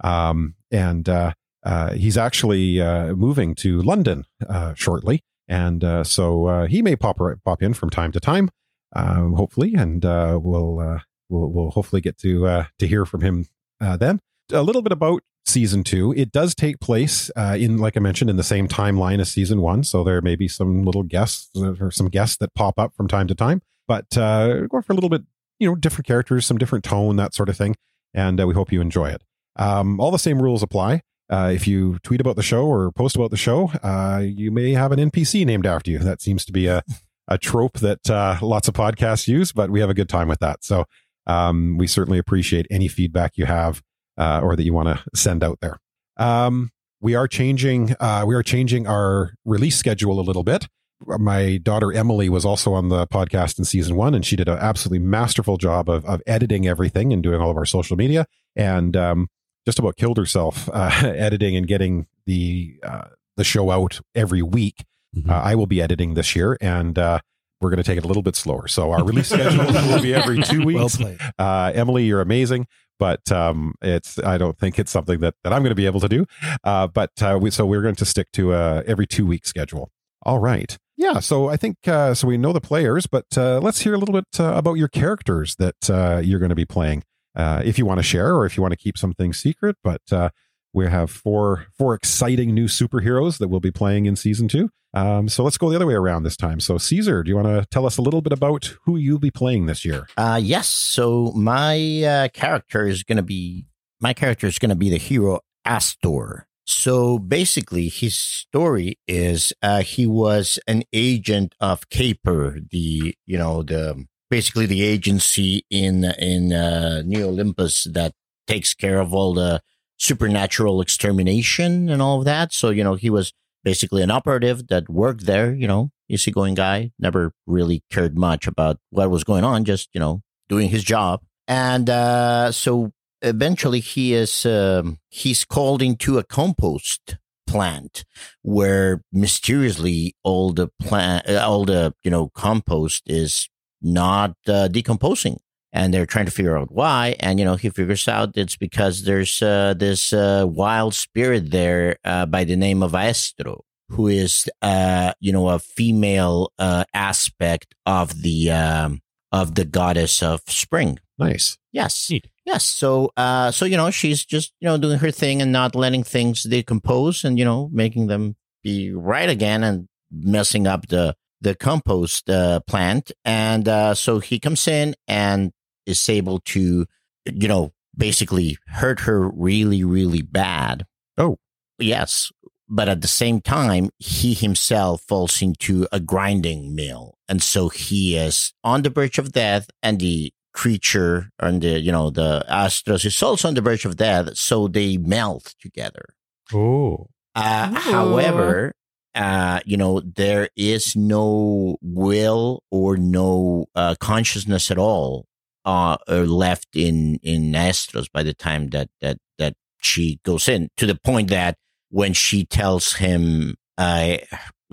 Um, 0.04 0.56
and 0.72 1.08
uh, 1.08 1.34
uh, 1.63 1.94
he's 1.94 2.18
actually 2.18 2.82
uh, 2.82 3.13
moving 3.13 3.56
to 3.56 3.82
London 3.82 4.25
uh, 4.50 4.74
shortly, 4.74 5.22
and 5.48 5.84
uh, 5.84 6.04
so 6.04 6.46
uh, 6.48 6.68
he 6.68 6.82
may 6.82 6.96
pop 6.96 7.20
pop 7.46 7.62
in 7.62 7.74
from 7.74 7.90
time 7.90 8.12
to 8.12 8.20
time, 8.20 8.50
uh, 8.94 9.30
hopefully, 9.30 9.74
and 9.75 10.04
uh, 10.04 10.40
we'll 10.42 10.80
uh, 10.80 11.00
we'll 11.30 11.50
we'll 11.50 11.72
hopefully 11.72 12.02
get 12.02 12.18
to 12.20 12.48
uh, 12.48 12.66
to 12.80 12.88
hear 12.88 13.06
from 13.06 13.22
him 13.22 13.48
uh, 13.84 13.98
then. 13.98 14.20
A 14.52 14.63
little 14.63 14.82
bit 14.82 14.92
about 14.92 15.22
season 15.46 15.84
two. 15.84 16.13
It 16.13 16.32
does 16.32 16.56
take 16.56 16.80
place 16.80 17.30
uh, 17.36 17.58
in, 17.60 17.78
like 17.78 17.98
I 17.98 18.00
mentioned, 18.00 18.30
in 18.30 18.38
the 18.38 18.44
same 18.44 18.68
timeline 18.68 19.20
as 19.20 19.32
season 19.32 19.62
one. 19.62 19.84
So 19.84 20.04
there 20.04 20.22
may 20.22 20.36
be 20.36 20.48
some 20.48 20.84
little 20.84 21.04
guests 21.04 21.50
or 21.56 21.92
some 21.92 22.08
guests 22.08 22.38
that 22.38 22.54
pop 22.54 22.80
up 22.80 22.94
from 22.96 23.08
time 23.08 23.28
to 23.28 23.36
time, 23.36 23.62
but 23.88 24.18
uh, 24.18 24.68
going 24.68 24.84
for 24.84 24.94
a 24.94 24.96
little 24.96 25.10
bit, 25.10 25.24
you 25.60 25.68
know, 25.70 25.75
different 25.75 26.08
characters, 26.08 26.46
some 26.46 26.58
different 26.58 26.84
tone, 26.84 27.18
that 27.18 27.34
sort 27.34 27.50
of 27.50 27.58
thing. 27.58 27.75
And 28.13 28.40
uh, 28.40 28.48
we 28.48 28.54
hope 28.54 28.72
you 28.72 28.80
enjoy 28.82 29.10
it. 29.10 29.22
Um, 29.56 30.00
all 30.00 30.12
the 30.12 30.20
same 30.20 30.42
rules 30.42 30.63
apply. 30.63 31.02
uh, 31.30 31.52
if 31.54 31.68
you 31.68 31.98
tweet 32.04 32.22
about 32.22 32.36
the 32.36 32.44
show 32.44 32.66
or 32.66 32.92
post 32.92 33.16
about 33.16 33.32
the 33.32 33.38
show, 33.38 33.72
uh, 33.82 34.22
you 34.24 34.52
may 34.52 34.74
have 34.74 34.92
an 34.92 35.00
NPC 35.00 35.46
named 35.46 35.66
after 35.66 35.90
you. 35.90 36.00
That 36.00 36.22
seems 36.22 36.46
to 36.46 36.52
be 36.52 36.68
a, 36.68 36.84
a 37.28 37.38
trope 37.38 37.80
that 37.80 38.10
uh, 38.10 38.38
lots 38.42 38.68
of 38.68 38.74
podcasts 38.74 39.28
use, 39.28 39.52
but 39.52 39.70
we 39.70 39.80
have 39.80 39.90
a 39.90 39.94
good 39.94 40.10
time 40.10 40.28
with 40.28 40.40
that. 40.40 40.63
So 40.63 40.86
um, 41.27 41.77
we 41.77 41.88
certainly 41.88 42.20
appreciate 42.20 42.68
any 42.70 42.88
feedback 42.88 43.38
you 43.38 43.46
have 43.46 43.82
uh, 44.18 44.42
or 44.44 44.56
that 44.56 44.63
you 44.63 44.74
want 44.74 44.89
to 44.89 45.03
send 45.15 45.44
out 45.44 45.60
there. 45.62 45.77
Um, 46.18 46.72
we 47.01 47.15
are 47.15 47.27
changing. 47.27 47.96
Uh, 48.00 48.24
we 48.25 48.36
are 48.36 48.44
changing 48.44 48.88
our 48.88 49.34
release 49.46 49.75
schedule 49.75 50.20
a 50.20 50.24
little 50.24 50.44
bit. 50.44 50.68
My 51.06 51.58
daughter 51.58 51.92
Emily 51.92 52.30
was 52.30 52.46
also 52.46 52.74
on 52.74 52.88
the 52.88 53.06
podcast 53.08 53.60
in 53.60 53.65
season 53.65 53.98
one, 53.98 54.13
and 54.13 54.25
she 54.25 54.38
did 54.38 54.48
an 54.48 54.58
absolutely 54.58 55.06
masterful 55.06 55.58
job 55.58 55.89
of, 55.89 56.06
of 56.06 56.22
editing 56.25 56.65
everything 56.65 57.12
and 57.12 57.22
doing 57.22 57.42
all 57.42 57.51
of 57.51 57.58
our 57.58 57.65
social 57.65 57.98
media. 57.98 58.25
And 58.56 58.96
um, 58.96 59.27
just 59.65 59.80
about 59.80 59.98
killed 59.98 60.18
herself 60.18 60.70
uh, 60.74 60.92
editing 61.03 61.58
and 61.58 61.68
getting 61.68 62.08
the 62.25 62.80
uh, 62.84 63.06
the 63.36 63.44
show 63.44 63.72
out 63.72 64.00
every 64.15 64.42
week. 64.42 64.86
Mhm. 65.15 65.30
Uh, 65.30 65.42
I 65.44 65.56
will 65.56 65.68
be 65.68 65.82
editing 65.82 66.13
this 66.13 66.36
year, 66.36 66.58
and 66.62 66.98
uh, 66.98 67.20
we're 67.63 67.70
going 67.70 67.77
to 67.77 67.84
take 67.84 67.98
it 67.98 68.03
a 68.03 68.08
little 68.08 68.22
bit 68.24 68.36
slower. 68.36 68.67
So 68.67 68.91
our 68.91 69.03
release 69.03 69.29
schedule 69.29 69.65
will 69.89 70.01
be 70.01 70.13
every 70.13 70.41
two 70.43 70.60
Well 70.65 70.84
weeks. 70.86 70.98
played. 70.98 71.20
uh, 71.39 71.72
Emily, 71.74 72.03
you're 72.05 72.22
amazing, 72.22 72.67
but 73.00 73.32
um, 73.32 73.74
it's 73.82 74.20
I 74.20 74.38
don't 74.38 74.58
think 74.58 74.77
it's 74.77 74.91
something 74.91 75.20
that, 75.22 75.36
that 75.43 75.53
I'm 75.53 75.62
going 75.63 75.72
to 75.72 75.75
be 75.75 75.86
able 75.88 76.01
to 76.01 76.10
do. 76.10 76.25
Uh, 76.63 76.88
but 76.88 77.12
uh, 77.22 77.39
we, 77.41 77.50
so 77.50 77.65
we're 77.65 77.82
going 77.82 77.96
to 77.96 78.05
stick 78.05 78.32
to 78.34 78.53
a 78.53 78.84
every 78.84 79.08
two 79.08 79.25
week 79.25 79.46
schedule. 79.48 79.89
All 80.24 80.39
right. 80.39 80.77
Yeah. 80.96 81.20
So 81.20 81.50
I 81.50 81.58
think 81.58 81.88
uh, 81.88 82.13
so. 82.13 82.27
We 82.27 82.38
know 82.38 82.53
the 82.53 82.62
players, 82.62 83.08
but 83.08 83.25
uh, 83.36 83.60
let's 83.60 83.82
hear 83.82 83.93
a 83.96 83.98
little 83.98 84.13
bit 84.13 84.25
uh, 84.39 84.53
about 84.53 84.75
your 84.75 84.88
characters 84.88 85.55
that 85.55 85.89
uh, 85.89 86.22
you're 86.24 86.39
going 86.39 86.50
to 86.50 86.55
be 86.55 86.65
playing. 86.65 87.03
Uh, 87.36 87.63
if 87.65 87.79
you 87.79 87.86
want 87.86 87.98
to 87.98 88.03
share, 88.03 88.36
or 88.36 88.46
if 88.46 88.55
you 88.55 88.62
want 88.62 88.74
to 88.74 88.77
keep 88.77 88.96
something 88.96 89.34
secret, 89.34 89.75
but 89.84 90.01
uh, 90.12 90.29
we 90.74 90.88
have 90.88 91.10
four 91.12 91.68
four 91.77 91.94
exciting 91.94 92.53
new 92.53 92.65
superheroes 92.65 93.38
that 93.38 93.48
we'll 93.48 93.60
be 93.60 93.72
playing 93.72 94.06
in 94.06 94.15
season 94.15 94.48
two. 94.48 94.70
Um, 94.94 95.27
so 95.27 95.44
let's 95.44 95.58
go 95.58 95.70
the 95.70 95.75
other 95.75 95.88
way 95.88 95.96
around 95.96 96.24
this 96.24 96.38
time. 96.38 96.60
So 96.60 96.77
Cesar, 96.77 97.24
do 97.24 97.30
you 97.30 97.36
want 97.36 97.48
to 97.48 97.65
tell 97.72 97.86
us 97.86 97.98
a 97.98 98.01
little 98.01 98.22
bit 98.22 98.34
about 98.34 98.75
who 98.86 98.96
you'll 98.96 99.20
be 99.20 99.32
playing 99.32 99.65
this 99.65 99.84
year? 99.84 100.08
Uh, 100.18 100.39
yes. 100.42 100.68
So 100.68 101.32
my 101.36 102.03
uh, 102.03 102.27
character 102.30 102.88
is 102.88 103.03
going 103.03 103.18
to 103.18 103.24
be 103.24 103.65
my 104.01 104.13
character 104.13 104.48
is 104.48 104.60
going 104.60 104.70
to 104.70 104.75
be 104.75 104.89
the 104.89 104.98
hero 104.98 105.39
Astor. 105.65 106.48
So 106.65 107.20
basically, 107.20 107.89
his 107.89 108.18
story 108.18 108.98
is 109.08 109.51
uh, 109.62 109.82
he 109.82 110.08
was 110.08 110.60
an 110.68 110.84
agent 110.94 111.56
of 111.60 111.89
Caper, 111.89 112.60
the 112.72 113.15
you 113.25 113.38
know 113.38 113.63
the 113.63 114.06
basically 114.30 114.65
the 114.65 114.84
agency 114.84 115.65
in 115.70 116.06
in 116.18 116.53
uh, 116.53 117.01
New 117.06 117.25
Olympus 117.25 117.86
that 117.92 118.13
takes 118.48 118.74
care 118.74 119.00
of 119.00 119.13
all 119.13 119.34
the 119.34 119.62
supernatural 120.03 120.81
extermination 120.81 121.89
and 121.89 122.01
all 122.01 122.19
of 122.19 122.25
that. 122.25 122.53
So 122.53 122.69
you 122.69 122.83
know 122.83 122.95
he 122.95 123.10
was 123.10 123.33
basically 123.63 124.03
an 124.03 124.12
operative 124.12 124.67
that 124.67 124.89
worked 124.89 125.25
there. 125.25 125.53
You 125.53 125.67
know, 125.67 125.91
easygoing 126.10 126.55
guy, 126.55 126.91
never 127.00 127.31
really 127.48 127.83
cared 127.89 128.17
much 128.17 128.45
about 128.48 128.77
what 128.89 129.10
was 129.10 129.24
going 129.24 129.43
on, 129.43 129.65
just 129.65 129.89
you 129.93 130.00
know 130.00 130.22
doing 130.50 130.69
his 130.69 130.83
job. 130.83 131.22
And 131.48 131.89
uh, 131.89 132.51
so 132.51 132.91
eventually 133.22 133.79
he 133.79 134.13
is 134.13 134.45
um, 134.45 135.00
he's 135.10 135.45
called 135.45 135.81
into 135.81 136.17
a 136.17 136.24
compost 136.24 137.17
plant 137.48 138.03
where 138.41 139.03
mysteriously 139.12 140.15
all 140.24 140.53
the 140.53 140.69
plant 140.79 141.29
uh, 141.29 141.45
all 141.45 141.65
the 141.65 141.93
you 142.03 142.12
know 142.12 142.29
compost 142.29 143.03
is 143.05 143.50
not 143.81 144.36
uh, 144.48 144.67
decomposing 144.67 145.39
and 145.74 145.94
they're 145.94 146.06
trying 146.06 146.25
to 146.25 146.32
figure 146.32 146.58
out 146.58 146.72
why 146.72 147.15
and 147.20 147.39
you 147.39 147.46
know 147.46 147.56
he 147.56 147.70
figures 147.70 148.08
out 148.08 148.38
it's 148.38 148.56
because 148.56 149.03
there's 149.03 149.42
uh, 149.42 149.74
this 149.77 150.13
uh, 150.13 150.46
wild 150.48 150.94
spirit 150.94 151.51
there 151.51 151.98
uh, 152.06 152.25
by 152.25 152.46
the 152.46 152.56
name 152.56 152.82
of 152.82 152.94
Aestro 152.94 153.62
who 153.89 154.08
is 154.08 154.50
uh 154.62 155.12
you 155.20 155.32
know 155.34 155.50
a 155.50 155.60
female 155.60 156.51
uh 156.58 156.86
aspect 156.94 157.75
of 157.86 158.22
the 158.22 158.50
um 158.50 159.01
of 159.32 159.56
the 159.56 159.65
goddess 159.65 160.24
of 160.24 160.42
spring 160.48 160.98
Nice. 161.20 161.58
yes 161.74 162.10
Neat. 162.10 162.27
Yes. 162.46 162.65
So, 162.65 163.12
uh, 163.15 163.51
so 163.51 163.65
you 163.65 163.77
know, 163.77 163.89
she's 163.89 164.25
just 164.25 164.53
you 164.60 164.68
know 164.68 164.77
doing 164.77 165.00
her 165.00 165.12
thing 165.12 165.42
and 165.42 165.51
not 165.51 165.75
letting 165.75 166.03
things 166.03 166.44
decompose, 166.44 167.24
and 167.24 167.39
you 167.39 167.46
know, 167.46 167.70
making 167.72 168.08
them 168.08 168.36
be 168.63 168.92
right 168.92 169.30
again, 169.30 169.63
and 169.63 169.88
messing 170.12 170.68
up 170.68 170.88
the 170.88 171.15
the 171.42 171.56
compost 171.56 172.30
uh, 172.30 172.60
plant. 172.68 173.12
And 173.24 173.68
uh, 173.68 173.94
so 173.94 174.20
he 174.20 174.39
comes 174.39 174.68
in 174.68 174.96
and 175.08 175.51
is 175.86 176.08
able 176.10 176.40
to, 176.40 176.86
you 177.25 177.48
know, 177.48 177.72
basically 177.96 178.58
hurt 178.68 179.02
her 179.02 179.30
really, 179.30 179.84
really 179.84 180.22
bad. 180.22 180.86
Oh. 181.18 181.38
yes. 181.80 182.32
But 182.70 182.90
at 182.90 183.02
the 183.02 183.08
same 183.08 183.42
time, 183.42 183.90
he 184.00 184.34
himself 184.34 185.02
falls 185.08 185.42
into 185.42 185.86
a 185.92 186.00
grinding 186.00 186.74
mill, 186.74 187.16
and 187.28 187.44
so 187.44 187.70
he 187.70 188.16
is 188.18 188.54
on 188.63 188.82
the 188.82 188.90
verge 188.90 189.20
of 189.20 189.32
death, 189.34 189.70
and 189.84 190.00
the 190.00 190.32
creature 190.54 191.30
and 191.40 191.62
the 191.62 191.80
you 191.80 191.92
know 191.92 192.10
the 192.10 192.46
astros 192.50 193.06
is 193.06 193.22
also 193.24 193.48
on 193.48 193.54
the 193.56 193.62
verge 193.62 193.86
of 193.86 193.98
death 193.98 194.38
so 194.38 194.68
they 194.68 194.98
melt 194.98 195.56
together 195.60 196.13
Oh. 196.54 197.08
uh, 197.34 197.74
however 197.74 198.74
uh, 199.16 199.62
you 199.66 199.78
know 199.78 200.00
there 200.02 200.50
is 200.56 200.96
no 200.96 201.78
will 201.82 202.62
or 202.70 202.98
no 202.98 203.66
uh, 203.74 203.96
consciousness 204.00 204.70
at 204.70 204.78
all 204.78 205.25
uh, 205.65 205.98
uh, 206.08 206.15
left 206.24 206.67
in 206.75 207.20
in 207.24 207.51
astros 207.53 208.08
by 208.12 208.24
the 208.24 208.34
time 208.34 208.70
that 208.70 208.89
that 209.01 209.17
that 209.39 209.53
she 209.82 210.20
goes 210.24 210.48
in 210.48 210.70
to 210.77 210.86
the 210.86 210.96
point 210.96 211.29
that 211.29 211.58
when 211.89 212.13
she 212.13 212.46
tells 212.46 212.93
him 212.93 213.55
uh, 213.77 214.17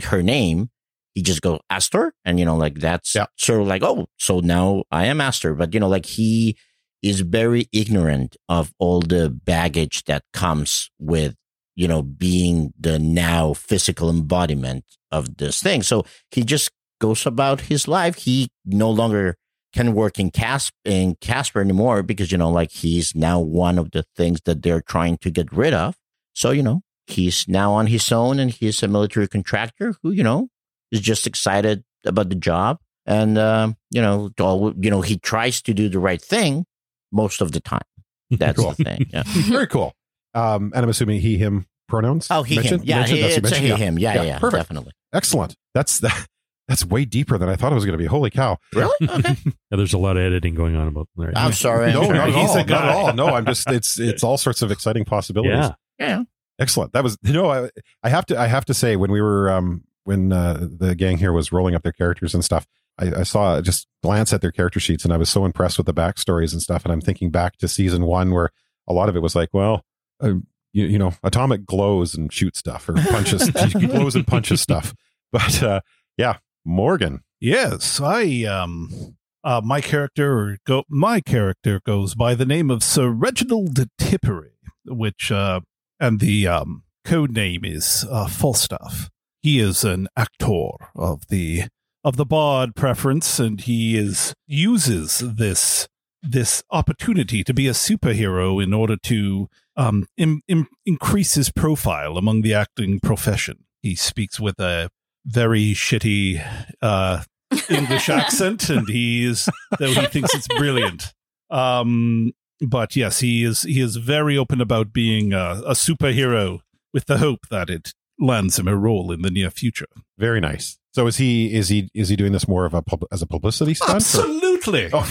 her 0.05 0.23
name 0.23 0.71
he 1.15 1.23
just 1.23 1.43
go 1.43 1.61
Astor, 1.69 2.13
and 2.25 2.39
you 2.39 2.45
know, 2.45 2.57
like 2.57 2.79
that's 2.79 3.15
Yeah. 3.15 3.27
sort 3.37 3.61
of 3.61 3.67
like, 3.67 3.83
oh, 3.83 4.07
so 4.19 4.41
now 4.41 4.85
I 4.93 5.07
am 5.07 5.21
Astor, 5.21 5.55
but 5.55 5.75
you 5.75 5.81
know, 5.81 5.89
like 5.89 6.07
he 6.07 6.57
is 7.03 7.21
very 7.23 7.67
ignorant 7.73 8.37
of 8.49 8.73
all 8.79 9.01
the 9.01 9.29
baggage 9.29 10.05
that 10.05 10.23
comes 10.33 10.91
with 10.99 11.35
you 11.75 11.89
know 11.89 12.03
being 12.03 12.73
the 12.79 12.99
now 12.99 13.55
physical 13.55 14.09
embodiment 14.09 14.85
of 15.11 15.37
this 15.39 15.61
thing. 15.61 15.83
So 15.83 16.05
he 16.31 16.45
just 16.45 16.71
goes 17.01 17.27
about 17.27 17.63
his 17.63 17.89
life. 17.89 18.15
He 18.17 18.49
no 18.65 18.91
longer 18.91 19.35
can 19.73 19.95
work 19.95 20.19
in 20.19 20.31
Casp 20.31 20.73
in 20.85 21.17
Casper 21.21 21.61
anymore 21.61 22.03
because 22.03 22.33
you 22.33 22.39
know, 22.39 22.51
like 22.51 22.71
he's 22.71 23.15
now 23.15 23.39
one 23.41 23.79
of 23.79 23.91
the 23.93 24.05
things 24.17 24.41
that 24.45 24.63
they're 24.63 24.81
trying 24.83 25.19
to 25.19 25.31
get 25.31 25.53
rid 25.53 25.75
of. 25.75 25.95
So 26.35 26.51
you 26.51 26.63
know, 26.63 26.83
he's 27.07 27.47
now 27.49 27.73
on 27.73 27.87
his 27.89 28.11
own, 28.13 28.39
and 28.39 28.51
he's 28.51 28.83
a 28.83 28.89
military 28.89 29.29
contractor 29.29 29.95
who 30.03 30.11
you 30.11 30.23
know 30.23 30.49
is 30.91 31.01
just 31.01 31.27
excited 31.27 31.85
about 32.07 32.29
the 32.31 32.35
job 32.35 32.79
and 33.07 33.37
um, 33.39 33.77
you 33.91 34.01
know 34.03 34.31
all, 34.41 34.73
you 34.81 34.91
know 34.91 35.03
he 35.03 35.19
tries 35.19 35.61
to 35.63 35.73
do 35.75 35.89
the 35.89 35.99
right 35.99 36.21
thing 36.23 36.65
most 37.13 37.41
of 37.41 37.53
the 37.53 37.61
time 37.61 37.83
that's 38.31 38.59
Cool. 38.59 38.73
the 38.73 38.85
thing 38.85 39.07
yeah. 39.13 39.23
Very 39.27 39.67
cool. 39.67 39.93
Um, 40.35 40.73
and 40.75 40.83
I'm 40.85 40.89
assuming 40.89 41.21
he, 41.21 41.37
him 41.37 41.67
pronouns. 41.89 42.29
oh 42.31 42.43
he 42.43 42.57
mentioned? 42.57 42.83
him 42.83 42.89
yeah 42.89 42.97
Mentioned? 43.01 43.17
he, 43.19 43.23
That's 43.23 43.35
what 43.35 43.43
you 43.43 43.49
it's 43.49 43.53
a 43.53 43.61
he 43.61 43.69
mentioned? 43.69 43.89
him 43.89 43.99
yeah 43.99 44.15
yeah, 44.15 44.23
yeah 44.23 44.39
perfect. 44.39 44.61
definitely 44.63 44.93
Excellent. 45.13 45.55
That's 45.75 45.99
that. 46.01 46.27
That's 46.71 46.87
way 46.87 47.05
deeper 47.05 47.37
than 47.37 47.49
I 47.51 47.57
thought 47.57 47.73
it 47.73 47.75
was 47.75 47.85
going 47.85 47.93
to 47.99 48.03
be. 48.03 48.07
Holy 48.07 48.31
cow! 48.31 48.57
really 48.75 48.91
okay 49.09 49.37
Yeah, 49.45 49.77
there's 49.77 49.93
a 49.93 49.99
lot 49.99 50.17
of 50.17 50.23
editing 50.23 50.55
going 50.55 50.75
on 50.77 50.89
about 50.89 51.09
there. 51.17 51.33
i'm 51.37 51.53
sorry 51.53 51.93
No, 51.93 52.03
I'm 52.05 52.15
not 52.15 52.29
at 52.29 52.35
sorry. 52.35 52.63
all. 52.63 52.67
Not 52.67 52.85
at 52.85 52.95
all. 52.95 53.13
No, 53.15 53.27
I'm 53.29 53.45
just. 53.45 53.71
It's 53.71 53.99
it's 54.01 54.25
all 54.25 54.39
sorts 54.39 54.63
of 54.63 54.71
exciting 54.71 55.05
possibilities. 55.05 55.53
Yeah. 55.53 55.73
yeah 55.99 56.23
Excellent. 56.59 56.93
That 56.93 57.03
was 57.05 57.19
you 57.23 57.33
know 57.33 57.51
I, 57.51 57.71
I 58.03 58.09
have 58.09 58.25
to 58.27 58.39
I 58.39 58.47
have 58.47 58.65
to 58.67 58.75
say 58.75 58.97
when 58.97 59.11
we 59.11 59.21
were 59.21 59.51
um 59.51 59.85
when 60.05 60.33
uh, 60.33 60.67
the 60.79 60.95
gang 60.95 61.19
here 61.19 61.33
was 61.33 61.53
rolling 61.53 61.75
up 61.75 61.83
their 61.83 61.93
characters 61.93 62.33
and 62.35 62.43
stuff 62.45 62.67
I, 62.99 63.21
I 63.21 63.23
saw 63.23 63.61
just 63.61 63.87
glance 64.03 64.33
at 64.33 64.41
their 64.41 64.51
character 64.53 64.81
sheets 64.81 65.05
and 65.05 65.13
I 65.13 65.17
was 65.17 65.29
so 65.31 65.45
impressed 65.45 65.77
with 65.79 65.87
the 65.87 65.95
backstories 65.95 66.53
and 66.53 66.61
stuff 66.63 66.85
and 66.85 66.93
I'm 66.93 67.01
thinking 67.01 67.31
back 67.31 67.57
to 67.59 67.69
season 67.69 68.05
one 68.07 68.31
where 68.33 68.51
a 68.89 68.93
lot 68.93 69.09
of 69.09 69.17
it 69.17 69.21
was 69.21 69.35
like 69.35 69.51
well 69.53 69.85
uh, 70.23 70.35
you, 70.73 70.85
you 70.87 70.99
know 70.99 71.13
atomic 71.23 71.65
glows 71.67 72.15
and 72.15 72.33
shoots 72.33 72.59
stuff 72.59 72.89
or 72.89 72.95
punches 72.95 73.51
glows 73.73 74.15
and 74.15 74.27
punches 74.27 74.61
stuff 74.61 74.95
but 75.33 75.63
uh, 75.63 75.81
yeah 76.17 76.37
Morgan 76.65 77.21
Yes, 77.41 78.03
I 78.03 78.45
um 78.45 79.17
uh 79.43 79.63
my 79.65 79.81
character 79.81 80.59
go 80.67 80.85
my 80.91 81.21
character 81.21 81.81
goes 81.87 82.15
by 82.15 82.35
the 82.35 82.45
name 82.45 82.71
of 82.71 82.85
Sir 82.85 83.09
Reginald 83.09 83.79
Tippery, 83.99 84.59
which 84.85 85.33
uh 85.33 85.61
and 85.99 86.21
the 86.21 86.47
um 86.47 86.83
code 87.03 87.33
name 87.33 87.65
is 87.65 88.05
uh 88.11 88.27
Falstaff. 88.27 89.09
He 89.41 89.59
is 89.59 89.85
an 89.85 90.07
actor 90.19 90.73
of 90.95 91.29
the 91.29 91.63
of 92.05 92.19
the 92.19 92.27
bard 92.27 92.77
preference 92.77 93.39
and 93.39 93.63
he 93.63 93.97
is 93.97 94.35
uses 94.47 95.21
this 95.21 95.89
this 96.23 96.63
opportunity 96.71 97.43
to 97.43 97.55
be 97.55 97.69
a 97.69 97.73
superhero 97.73 98.63
in 98.63 98.75
order 98.75 98.99
to 99.05 99.49
um 99.77 100.05
im, 100.19 100.43
im, 100.47 100.67
increase 100.85 101.37
his 101.37 101.51
profile 101.51 102.19
among 102.19 102.43
the 102.43 102.53
acting 102.53 103.01
profession. 103.01 103.65
He 103.81 103.95
speaks 103.95 104.39
with 104.39 104.61
a 104.61 104.91
very 105.27 105.73
shitty 105.75 106.45
uh 106.83 107.23
English 107.69 108.09
accent, 108.21 108.69
and 108.71 108.89
he 108.89 109.25
is 109.25 109.49
though 109.79 109.93
he 109.93 110.07
thinks 110.07 110.35
it's 110.35 110.49
brilliant. 110.49 111.13
Um, 111.51 112.33
but 112.61 112.95
yes, 112.97 113.21
he 113.21 113.45
is 113.45 113.63
he 113.63 113.81
is 113.81 113.97
very 113.97 114.37
open 114.39 114.61
about 114.61 114.93
being 114.93 115.33
a, 115.33 115.61
a 115.67 115.73
superhero 115.73 116.61
with 116.93 117.07
the 117.07 117.19
hope 117.19 117.49
that 117.51 117.69
it 117.71 117.93
lands 118.19 118.59
him 118.59 118.69
a 118.69 118.77
role 118.77 119.11
in 119.13 119.23
the 119.23 119.31
near 119.31 119.51
future. 119.51 119.87
Very 120.19 120.41
nice. 120.41 120.79
So 120.93 121.07
is 121.07 121.17
he 121.17 121.53
is 121.55 121.69
he 121.69 121.89
is 121.95 122.09
he 122.09 122.17
doing 122.17 122.33
this 122.33 122.47
more 122.49 122.65
of 122.67 122.75
a 122.75 122.83
pub, 122.83 123.05
as 123.13 123.23
a 123.23 123.27
publicity 123.27 123.75
stunt? 123.75 123.91
or- 123.93 123.97
Absolutely. 123.97 124.91
Oh, 124.93 125.09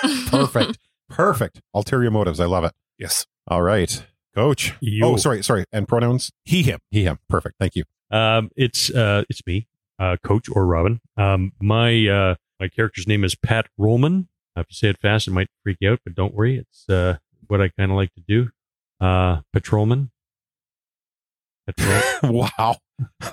perfect, 0.30 0.78
perfect. 1.08 1.60
Ulterior 1.74 2.10
motives. 2.10 2.40
I 2.40 2.46
love 2.46 2.64
it. 2.64 2.72
Yes. 2.98 3.26
All 3.48 3.62
right, 3.62 4.04
Coach. 4.34 4.74
Yo. 4.80 5.12
Oh, 5.12 5.16
sorry, 5.16 5.42
sorry. 5.42 5.64
And 5.72 5.86
pronouns? 5.88 6.30
He 6.44 6.62
him. 6.62 6.80
He, 6.90 7.04
him. 7.04 7.18
Perfect. 7.28 7.56
Thank 7.58 7.76
you. 7.76 7.84
Um, 8.10 8.50
it's 8.56 8.90
uh, 8.90 9.24
it's 9.28 9.44
me, 9.46 9.66
uh, 9.98 10.16
Coach 10.24 10.48
or 10.50 10.66
Robin. 10.66 11.00
Um, 11.16 11.52
my 11.60 12.06
uh, 12.08 12.34
my 12.58 12.68
character's 12.68 13.06
name 13.06 13.24
is 13.24 13.34
Pat 13.34 13.66
Rollman. 13.78 14.26
If 14.56 14.66
you 14.68 14.74
say 14.74 14.88
it 14.88 14.98
fast, 14.98 15.28
it 15.28 15.30
might 15.30 15.48
freak 15.62 15.78
you 15.80 15.92
out, 15.92 16.00
but 16.04 16.14
don't 16.14 16.34
worry. 16.34 16.58
It's 16.58 16.88
uh, 16.88 17.18
what 17.46 17.60
I 17.60 17.68
kind 17.68 17.90
of 17.90 17.96
like 17.96 18.12
to 18.14 18.20
do. 18.26 18.50
Uh, 19.00 19.40
patrolman. 19.52 20.10
Patrol. 21.66 22.02
wow. 22.58 22.76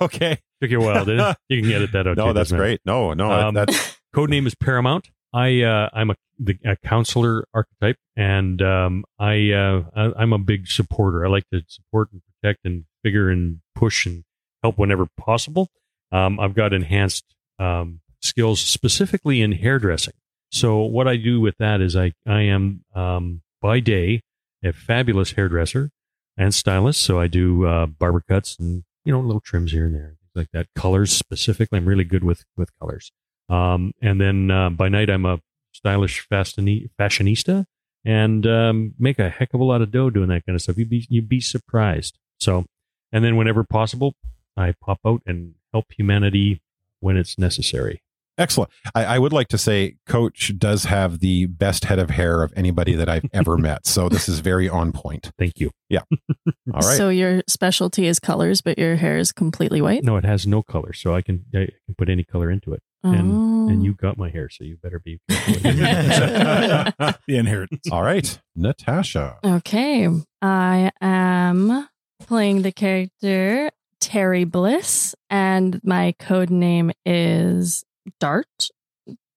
Okay. 0.00 0.38
Took 0.62 0.70
you 0.70 0.80
a 0.80 0.84
while, 0.84 1.04
didn't 1.04 1.26
it? 1.30 1.36
You 1.48 1.62
can 1.62 1.72
edit 1.72 1.92
that 1.92 2.06
out. 2.06 2.16
No, 2.16 2.28
too, 2.28 2.32
that's 2.32 2.52
great. 2.52 2.80
No, 2.84 3.12
no, 3.12 3.30
Um, 3.30 3.54
that's 3.54 3.96
Code 4.14 4.30
name 4.30 4.46
is 4.46 4.54
Paramount. 4.54 5.10
I 5.32 5.60
uh, 5.62 5.90
I'm 5.92 6.10
a 6.10 6.14
the 6.38 6.56
a 6.64 6.76
counselor 6.76 7.44
archetype, 7.52 7.96
and 8.16 8.62
um, 8.62 9.04
I, 9.18 9.50
uh, 9.50 9.82
I 9.94 10.12
I'm 10.16 10.32
a 10.32 10.38
big 10.38 10.66
supporter. 10.68 11.26
I 11.26 11.28
like 11.28 11.44
to 11.52 11.62
support 11.66 12.10
and 12.12 12.22
protect 12.24 12.64
and 12.64 12.84
figure 13.02 13.28
and 13.28 13.60
push 13.74 14.06
and 14.06 14.24
help 14.62 14.78
whenever 14.78 15.06
possible. 15.16 15.68
Um, 16.12 16.40
I've 16.40 16.54
got 16.54 16.72
enhanced 16.72 17.24
um, 17.58 18.00
skills 18.20 18.60
specifically 18.60 19.42
in 19.42 19.52
hairdressing. 19.52 20.14
So 20.50 20.80
what 20.82 21.06
I 21.06 21.16
do 21.16 21.40
with 21.40 21.56
that 21.58 21.80
is 21.80 21.94
I 21.94 22.12
I 22.26 22.42
am 22.42 22.84
um, 22.94 23.42
by 23.60 23.80
day 23.80 24.22
a 24.64 24.72
fabulous 24.72 25.32
hairdresser 25.32 25.90
and 26.36 26.54
stylist. 26.54 27.02
So 27.02 27.20
I 27.20 27.26
do 27.26 27.66
uh, 27.66 27.86
barber 27.86 28.22
cuts 28.26 28.56
and 28.58 28.84
you 29.04 29.12
know 29.12 29.20
little 29.20 29.40
trims 29.40 29.72
here 29.72 29.86
and 29.86 29.94
there, 29.94 30.16
things 30.20 30.32
like 30.34 30.50
that. 30.52 30.68
Colors 30.74 31.12
specifically, 31.12 31.78
I'm 31.78 31.86
really 31.86 32.04
good 32.04 32.24
with 32.24 32.44
with 32.56 32.70
colors. 32.78 33.12
Um, 33.48 33.92
and 34.00 34.20
then 34.20 34.50
uh, 34.50 34.70
by 34.70 34.88
night, 34.88 35.10
I'm 35.10 35.24
a 35.24 35.40
stylish 35.72 36.26
fashionista 36.28 37.64
and 38.04 38.46
um, 38.46 38.94
make 38.98 39.18
a 39.18 39.28
heck 39.28 39.54
of 39.54 39.60
a 39.60 39.64
lot 39.64 39.82
of 39.82 39.90
dough 39.90 40.10
doing 40.10 40.28
that 40.28 40.44
kind 40.46 40.54
of 40.56 40.62
stuff. 40.62 40.78
You'd 40.78 40.90
be 40.90 41.06
you'd 41.08 41.28
be 41.28 41.40
surprised. 41.40 42.18
So, 42.40 42.64
and 43.12 43.24
then 43.24 43.36
whenever 43.36 43.64
possible, 43.64 44.14
I 44.58 44.74
pop 44.80 44.98
out 45.06 45.22
and 45.26 45.54
help 45.72 45.86
humanity 45.96 46.60
when 47.00 47.16
it's 47.16 47.38
necessary. 47.38 48.02
excellent. 48.38 48.70
I, 48.94 49.04
I 49.04 49.18
would 49.18 49.32
like 49.32 49.48
to 49.48 49.58
say 49.58 49.96
Coach 50.06 50.52
does 50.58 50.84
have 50.84 51.18
the 51.20 51.46
best 51.46 51.84
head 51.86 51.98
of 51.98 52.10
hair 52.10 52.42
of 52.44 52.52
anybody 52.56 52.94
that 52.94 53.08
I've 53.08 53.24
ever 53.32 53.56
met. 53.68 53.86
So 53.86 54.08
this 54.08 54.28
is 54.28 54.38
very 54.40 54.68
on 54.68 54.92
point. 54.92 55.32
Thank 55.38 55.58
you. 55.58 55.70
Yeah. 55.88 56.02
All 56.72 56.80
right. 56.80 56.96
So 56.96 57.08
your 57.08 57.42
specialty 57.48 58.06
is 58.06 58.18
colors, 58.20 58.60
but 58.60 58.78
your 58.78 58.96
hair 58.96 59.16
is 59.18 59.32
completely 59.32 59.80
white. 59.80 60.04
No, 60.04 60.16
it 60.16 60.24
has 60.24 60.46
no 60.46 60.62
color, 60.62 60.92
so 60.92 61.14
I 61.14 61.22
can 61.22 61.44
I 61.54 61.66
can 61.86 61.94
put 61.96 62.08
any 62.08 62.22
color 62.24 62.50
into 62.50 62.72
it. 62.72 62.82
And 63.04 63.32
Oh. 63.32 63.68
and 63.68 63.84
you 63.84 63.94
got 63.94 64.16
my 64.18 64.28
hair, 64.30 64.48
so 64.48 64.64
you 64.64 64.76
better 64.76 64.98
be 64.98 65.20
careful. 65.28 65.54
with 65.54 65.62
it. 65.64 66.94
The 67.28 67.36
inheritance. 67.36 67.86
All 67.92 68.02
right. 68.02 68.40
Natasha. 68.56 69.38
Okay. 69.44 70.08
I 70.42 70.90
am 71.00 71.88
playing 72.20 72.62
the 72.62 72.72
character 72.72 73.70
Terry 74.00 74.44
Bliss, 74.44 75.14
and 75.30 75.80
my 75.84 76.14
code 76.18 76.50
name 76.50 76.92
is 77.06 77.84
Dart. 78.20 78.46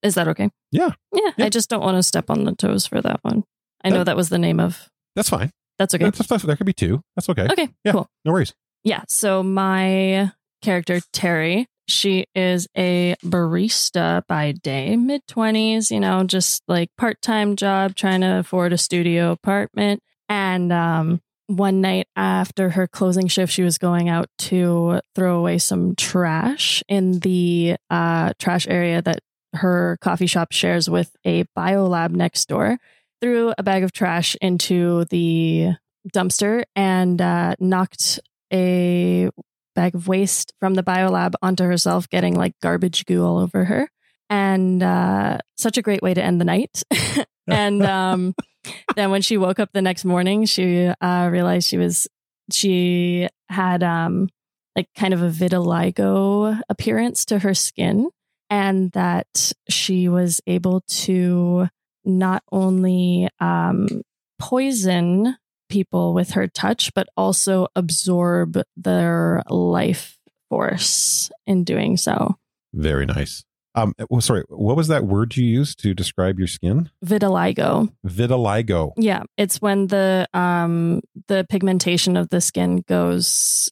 Is 0.02 0.14
that 0.16 0.28
okay? 0.28 0.50
Yeah. 0.70 0.90
Yeah. 1.14 1.30
Yeah. 1.36 1.44
I 1.46 1.48
just 1.48 1.68
don't 1.70 1.82
want 1.82 1.96
to 1.96 2.02
step 2.02 2.30
on 2.30 2.44
the 2.44 2.54
toes 2.54 2.86
for 2.86 3.00
that 3.00 3.20
one. 3.22 3.44
I 3.84 3.90
know 3.90 3.98
That- 3.98 4.04
that 4.04 4.16
was 4.16 4.28
the 4.28 4.38
name 4.38 4.60
of. 4.60 4.88
That's 5.16 5.28
fine. 5.28 5.50
That's 5.78 5.94
okay. 5.94 6.04
That's, 6.04 6.26
that's, 6.26 6.42
there 6.44 6.56
could 6.56 6.66
be 6.66 6.72
two. 6.72 7.00
That's 7.16 7.28
okay. 7.28 7.46
Okay. 7.50 7.68
Yeah. 7.84 7.92
Cool. 7.92 8.06
No 8.24 8.32
worries. 8.32 8.54
Yeah. 8.84 9.02
So 9.08 9.42
my 9.42 10.32
character, 10.62 11.00
Terry, 11.12 11.66
she 11.88 12.26
is 12.34 12.68
a 12.76 13.16
barista 13.24 14.22
by 14.28 14.52
day, 14.52 14.96
mid 14.96 15.22
20s, 15.28 15.90
you 15.90 16.00
know, 16.00 16.24
just 16.24 16.62
like 16.68 16.88
part 16.96 17.20
time 17.20 17.56
job, 17.56 17.94
trying 17.96 18.20
to 18.22 18.38
afford 18.38 18.72
a 18.72 18.78
studio 18.78 19.30
apartment. 19.32 20.00
And 20.28 20.72
um, 20.72 21.20
one 21.46 21.80
night 21.80 22.08
after 22.16 22.70
her 22.70 22.86
closing 22.86 23.28
shift, 23.28 23.52
she 23.52 23.62
was 23.62 23.78
going 23.78 24.08
out 24.08 24.28
to 24.38 25.00
throw 25.14 25.38
away 25.38 25.58
some 25.58 25.94
trash 25.96 26.82
in 26.88 27.20
the 27.20 27.76
uh, 27.90 28.32
trash 28.38 28.66
area 28.68 29.02
that 29.02 29.20
her 29.54 29.98
coffee 30.00 30.26
shop 30.26 30.52
shares 30.52 30.88
with 30.88 31.14
a 31.24 31.44
biolab 31.56 32.10
next 32.10 32.48
door. 32.48 32.78
Threw 33.20 33.52
a 33.56 33.62
bag 33.62 33.84
of 33.84 33.92
trash 33.92 34.36
into 34.40 35.04
the 35.10 35.74
dumpster 36.12 36.64
and 36.74 37.20
uh, 37.20 37.54
knocked 37.60 38.18
a 38.52 39.30
bag 39.74 39.94
of 39.94 40.08
waste 40.08 40.52
from 40.58 40.74
the 40.74 40.82
biolab 40.82 41.34
onto 41.40 41.64
herself, 41.64 42.08
getting 42.08 42.34
like 42.34 42.54
garbage 42.60 43.06
goo 43.06 43.24
all 43.24 43.38
over 43.38 43.64
her. 43.64 43.88
And 44.28 44.82
uh, 44.82 45.38
such 45.56 45.76
a 45.76 45.82
great 45.82 46.02
way 46.02 46.14
to 46.14 46.22
end 46.22 46.40
the 46.40 46.44
night. 46.44 46.82
and 47.46 47.82
um, 47.82 48.34
then 48.96 49.10
when 49.10 49.22
she 49.22 49.36
woke 49.36 49.58
up 49.58 49.70
the 49.72 49.82
next 49.82 50.04
morning, 50.04 50.44
she 50.44 50.86
uh, 50.86 51.28
realized 51.30 51.68
she 51.68 51.78
was 51.78 52.06
she 52.50 53.28
had 53.48 53.82
um, 53.82 54.28
like 54.76 54.88
kind 54.96 55.14
of 55.14 55.22
a 55.22 55.30
vitiligo 55.30 56.60
appearance 56.68 57.24
to 57.26 57.38
her 57.40 57.54
skin, 57.54 58.10
and 58.50 58.90
that 58.92 59.52
she 59.68 60.08
was 60.08 60.40
able 60.46 60.82
to 60.88 61.68
not 62.04 62.42
only 62.50 63.28
um, 63.40 64.02
poison 64.38 65.36
people 65.68 66.12
with 66.12 66.32
her 66.32 66.46
touch, 66.46 66.92
but 66.94 67.08
also 67.16 67.68
absorb 67.74 68.60
their 68.76 69.42
life 69.48 70.18
force 70.50 71.30
in 71.46 71.64
doing 71.64 71.96
so. 71.96 72.36
Very 72.74 73.06
nice. 73.06 73.44
Um, 73.74 73.94
well, 74.10 74.20
sorry, 74.20 74.44
what 74.48 74.76
was 74.76 74.88
that 74.88 75.04
word 75.04 75.36
you 75.36 75.44
used 75.46 75.80
to 75.80 75.94
describe 75.94 76.38
your 76.38 76.48
skin? 76.48 76.90
Vitiligo. 77.04 77.90
Vitiligo. 78.06 78.92
Yeah, 78.96 79.22
it's 79.38 79.62
when 79.62 79.86
the 79.86 80.28
um 80.34 81.00
the 81.28 81.46
pigmentation 81.48 82.16
of 82.16 82.28
the 82.28 82.40
skin 82.40 82.84
goes 82.86 83.70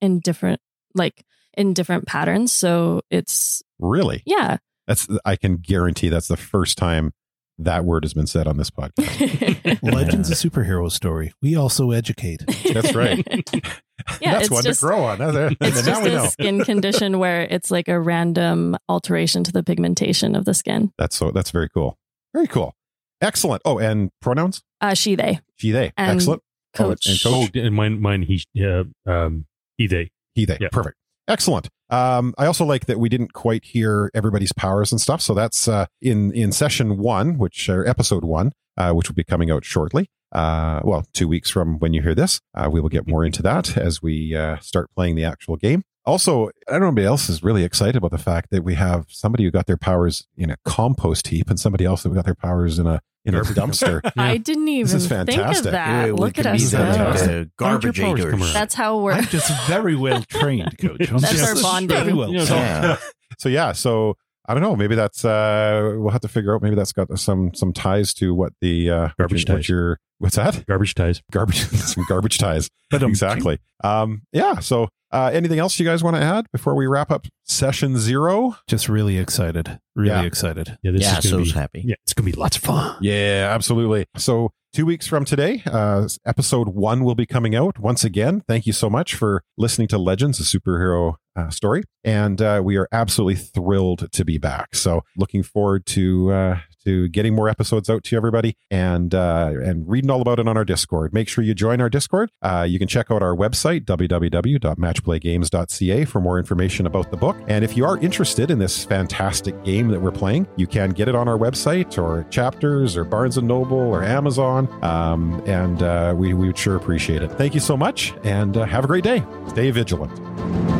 in 0.00 0.20
different 0.20 0.60
like 0.94 1.24
in 1.54 1.74
different 1.74 2.06
patterns. 2.06 2.52
So 2.52 3.02
it's 3.10 3.62
Really? 3.78 4.22
yeah. 4.24 4.56
That's 4.86 5.06
I 5.24 5.36
can 5.36 5.58
guarantee 5.58 6.08
that's 6.08 6.28
the 6.28 6.36
first 6.36 6.76
time 6.78 7.12
that 7.58 7.84
word 7.84 8.04
has 8.04 8.14
been 8.14 8.26
said 8.26 8.46
on 8.46 8.56
this 8.56 8.70
podcast. 8.70 9.82
Legends 9.94 10.30
a 10.30 10.34
superhero 10.34 10.90
story. 10.90 11.32
We 11.42 11.54
also 11.56 11.90
educate. 11.90 12.42
That's 12.72 12.94
right. 12.94 13.26
Yeah, 14.20 14.32
that's 14.32 14.44
it's 14.46 14.50
one 14.50 14.64
just- 14.64 14.80
to 14.80 14.86
grow 14.86 15.04
on. 15.04 15.20
And 15.20 15.56
It's 15.60 15.86
now 15.86 15.92
just 15.92 16.02
we 16.02 16.10
a 16.10 16.14
know. 16.14 16.26
skin 16.26 16.64
condition 16.64 17.20
where 17.20 17.42
it's 17.42 17.70
like 17.70 17.86
a 17.86 18.00
random 18.00 18.76
alteration 18.88 19.44
to 19.44 19.52
the 19.52 19.62
pigmentation 19.62 20.34
of 20.34 20.44
the 20.44 20.54
skin. 20.54 20.92
That's 20.98 21.14
so. 21.14 21.30
That's 21.30 21.52
very 21.52 21.68
cool. 21.68 21.96
Very 22.34 22.48
cool. 22.48 22.74
Excellent. 23.20 23.62
Oh, 23.64 23.78
and 23.78 24.10
pronouns? 24.20 24.62
Uh 24.80 24.94
she 24.94 25.14
they. 25.14 25.38
She, 25.56 25.70
they. 25.70 25.92
And 25.96 26.16
Excellent. 26.16 26.42
Oh, 26.80 26.90
and- 26.90 27.00
Coach. 27.00 27.06
and 27.06 27.20
oh, 27.26 27.46
and 27.60 27.74
mine 27.76 28.00
mine 28.00 28.22
he 28.22 28.42
uh, 28.60 28.84
um 29.06 29.46
he 29.78 29.86
they. 29.86 30.10
He, 30.34 30.46
they. 30.46 30.58
Yeah. 30.60 30.68
Perfect. 30.72 30.96
Excellent. 31.28 31.68
Um, 31.92 32.34
I 32.38 32.46
also 32.46 32.64
like 32.64 32.86
that 32.86 32.98
we 32.98 33.10
didn't 33.10 33.34
quite 33.34 33.64
hear 33.64 34.10
everybody's 34.14 34.52
powers 34.52 34.90
and 34.92 35.00
stuff. 35.00 35.20
So 35.20 35.34
that's 35.34 35.68
uh, 35.68 35.86
in 36.00 36.32
in 36.32 36.50
session 36.50 36.96
one, 36.96 37.36
which 37.36 37.68
or 37.68 37.86
episode 37.86 38.24
one, 38.24 38.52
uh, 38.78 38.92
which 38.92 39.08
will 39.08 39.14
be 39.14 39.24
coming 39.24 39.50
out 39.50 39.64
shortly. 39.64 40.08
Uh, 40.32 40.80
well, 40.82 41.04
two 41.12 41.28
weeks 41.28 41.50
from 41.50 41.78
when 41.78 41.92
you 41.92 42.00
hear 42.00 42.14
this, 42.14 42.40
uh, 42.54 42.68
we 42.72 42.80
will 42.80 42.88
get 42.88 43.06
more 43.06 43.24
into 43.24 43.42
that 43.42 43.76
as 43.76 44.00
we 44.00 44.34
uh, 44.34 44.58
start 44.60 44.88
playing 44.96 45.14
the 45.14 45.24
actual 45.24 45.56
game. 45.56 45.82
Also, 46.06 46.48
I 46.66 46.72
don't 46.72 46.80
know 46.80 46.86
anybody 46.88 47.06
else 47.06 47.28
is 47.28 47.44
really 47.44 47.62
excited 47.62 47.96
about 47.96 48.10
the 48.10 48.18
fact 48.18 48.50
that 48.50 48.64
we 48.64 48.74
have 48.74 49.04
somebody 49.08 49.44
who 49.44 49.50
got 49.50 49.66
their 49.66 49.76
powers 49.76 50.26
in 50.36 50.50
a 50.50 50.56
compost 50.64 51.28
heap 51.28 51.50
and 51.50 51.60
somebody 51.60 51.84
else 51.84 52.02
that 52.02 52.14
got 52.14 52.24
their 52.24 52.34
powers 52.34 52.78
in 52.78 52.86
a 52.86 53.00
in 53.24 53.34
a 53.34 53.42
Garbage. 53.42 53.56
dumpster. 53.56 54.00
I 54.16 54.36
didn't 54.38 54.68
even 54.68 54.96
is 54.96 55.06
think 55.08 55.20
of 55.28 55.34
fantastic. 55.34 55.72
that. 55.72 56.06
Yeah, 56.06 56.12
we 56.12 56.12
Look 56.12 56.38
at 56.38 56.44
can 56.44 56.54
us 56.54 56.60
be 56.62 56.66
the, 56.68 56.76
go. 56.76 56.92
fantastic. 56.92 57.48
the 57.58 57.64
How'd 57.64 57.84
your 57.84 57.92
powers 57.92 58.02
come 58.02 58.16
garbageators. 58.16 58.42
around? 58.42 58.52
That's 58.54 58.74
how 58.74 58.98
we're 58.98 59.12
I'm 59.12 59.24
just 59.24 59.66
very 59.68 59.96
well 59.96 60.22
trained, 60.28 60.76
coach. 60.78 61.10
I'm 61.10 61.18
That's 61.18 61.32
just 61.32 61.56
our 61.56 61.62
bonding. 61.62 61.96
Very 61.96 62.12
well 62.12 62.30
You 62.30 62.38
know, 62.38 62.46
trained. 62.46 62.62
Yeah. 62.62 62.96
so 63.38 63.48
yeah 63.48 63.72
so 63.72 64.14
i 64.46 64.52
don't 64.54 64.62
know 64.62 64.76
maybe 64.76 64.94
that's 64.94 65.24
uh 65.24 65.94
we'll 65.96 66.10
have 66.10 66.20
to 66.20 66.28
figure 66.28 66.54
out 66.54 66.60
maybe 66.62 66.76
that's 66.76 66.92
got 66.92 67.08
some 67.18 67.52
some 67.54 67.72
ties 67.72 68.12
to 68.12 68.34
what 68.34 68.52
the 68.60 68.90
uh 68.90 69.08
Garbage 69.18 69.48
what 69.48 69.56
ties. 69.56 69.68
your 69.70 69.98
what's 70.18 70.36
that 70.36 70.64
Garbage 70.66 70.94
ties. 70.94 71.22
garbage 71.32 71.60
some 71.68 72.04
garbage 72.08 72.36
ties 72.38 72.68
But 72.90 73.02
exactly 73.02 73.58
um 73.82 74.22
yeah 74.32 74.58
so 74.58 74.88
uh 75.12 75.30
anything 75.32 75.58
else 75.58 75.78
you 75.78 75.86
guys 75.86 76.02
want 76.02 76.16
to 76.16 76.22
add 76.22 76.46
before 76.52 76.74
we 76.74 76.86
wrap 76.86 77.10
up 77.10 77.26
session 77.44 77.98
zero 77.98 78.56
just 78.66 78.88
really 78.88 79.18
excited. 79.18 79.78
Really 79.94 80.08
Yeah. 80.10 80.22
excited. 80.22 80.78
Yeah, 80.82 80.92
this 80.92 81.02
Yeah, 81.02 81.18
is 81.18 81.30
gonna 81.30 81.44
so's 81.44 81.52
be 81.52 81.58
happy. 81.58 81.82
yeah, 81.86 81.94
it's 82.04 82.14
gonna 82.14 82.26
be 82.30 82.32
lots 82.32 82.56
of 82.56 82.62
fun. 82.62 82.96
yeah 83.00 83.50
absolutely 83.54 84.06
so 84.16 84.50
two 84.72 84.86
weeks 84.86 85.06
from 85.06 85.24
today 85.24 85.62
uh 85.66 86.08
episode 86.24 86.68
one 86.68 87.04
will 87.04 87.14
be 87.14 87.26
coming 87.26 87.54
out 87.54 87.78
once 87.78 88.04
again 88.04 88.42
thank 88.48 88.66
you 88.66 88.72
so 88.72 88.88
much 88.88 89.14
for 89.14 89.42
listening 89.58 89.86
to 89.88 89.98
legends 89.98 90.40
a 90.40 90.42
superhero 90.44 91.16
uh, 91.36 91.50
story 91.50 91.82
and 92.04 92.40
uh, 92.40 92.60
we 92.64 92.76
are 92.76 92.88
absolutely 92.92 93.34
thrilled 93.36 94.10
to 94.12 94.24
be 94.24 94.38
back 94.38 94.74
so 94.74 95.02
looking 95.16 95.42
forward 95.42 95.84
to 95.84 96.30
uh 96.32 96.58
to 96.84 97.08
getting 97.08 97.34
more 97.34 97.48
episodes 97.48 97.90
out 97.90 98.04
to 98.04 98.16
everybody 98.16 98.56
and 98.70 99.14
uh, 99.14 99.52
and 99.62 99.88
reading 99.88 100.10
all 100.10 100.20
about 100.20 100.38
it 100.38 100.46
on 100.48 100.56
our 100.56 100.64
Discord. 100.64 101.12
Make 101.12 101.28
sure 101.28 101.44
you 101.44 101.54
join 101.54 101.80
our 101.80 101.88
Discord. 101.88 102.30
Uh, 102.40 102.64
you 102.68 102.78
can 102.78 102.88
check 102.88 103.10
out 103.10 103.22
our 103.22 103.34
website 103.34 103.84
www.matchplaygames.ca 103.84 106.04
for 106.04 106.20
more 106.20 106.38
information 106.38 106.86
about 106.86 107.10
the 107.10 107.16
book. 107.16 107.36
And 107.48 107.64
if 107.64 107.76
you 107.76 107.84
are 107.84 107.98
interested 107.98 108.50
in 108.50 108.58
this 108.58 108.84
fantastic 108.84 109.62
game 109.64 109.88
that 109.88 110.00
we're 110.00 110.12
playing, 110.12 110.46
you 110.56 110.66
can 110.66 110.90
get 110.90 111.08
it 111.08 111.14
on 111.14 111.28
our 111.28 111.38
website 111.38 112.02
or 112.02 112.24
Chapters 112.30 112.96
or 112.96 113.04
Barnes 113.04 113.36
and 113.36 113.46
Noble 113.46 113.78
or 113.78 114.02
Amazon. 114.02 114.68
Um, 114.82 115.42
and 115.46 115.82
uh, 115.82 116.14
we 116.16 116.34
we 116.34 116.46
would 116.46 116.58
sure 116.58 116.76
appreciate 116.76 117.22
it. 117.22 117.30
Thank 117.32 117.54
you 117.54 117.60
so 117.60 117.76
much, 117.76 118.14
and 118.24 118.56
uh, 118.56 118.64
have 118.64 118.84
a 118.84 118.86
great 118.86 119.04
day. 119.04 119.22
Stay 119.48 119.70
vigilant. 119.70 120.71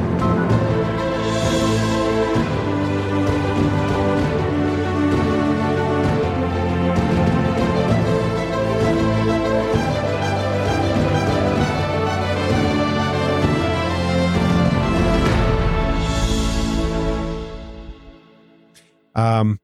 Um, 19.42 19.60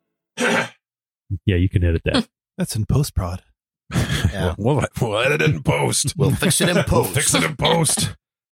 Yeah, 1.47 1.57
you 1.57 1.69
can 1.69 1.85
edit 1.85 2.03
that. 2.05 2.29
That's 2.57 2.75
in 2.77 2.87
post 2.87 3.15
prod. 3.15 3.43
Yeah. 3.93 4.55
we'll, 4.59 4.83
we'll 5.01 5.19
edit 5.19 5.43
it 5.43 5.51
in 5.55 5.63
post. 5.63 6.15
We'll 6.17 6.31
fix 6.31 6.61
it 6.61 6.69
in 6.69 6.75
We'll 6.77 6.85
post. 6.85 7.15
fix 7.15 7.35
it 7.35 7.45
in 7.45 7.57
post. 7.57 8.17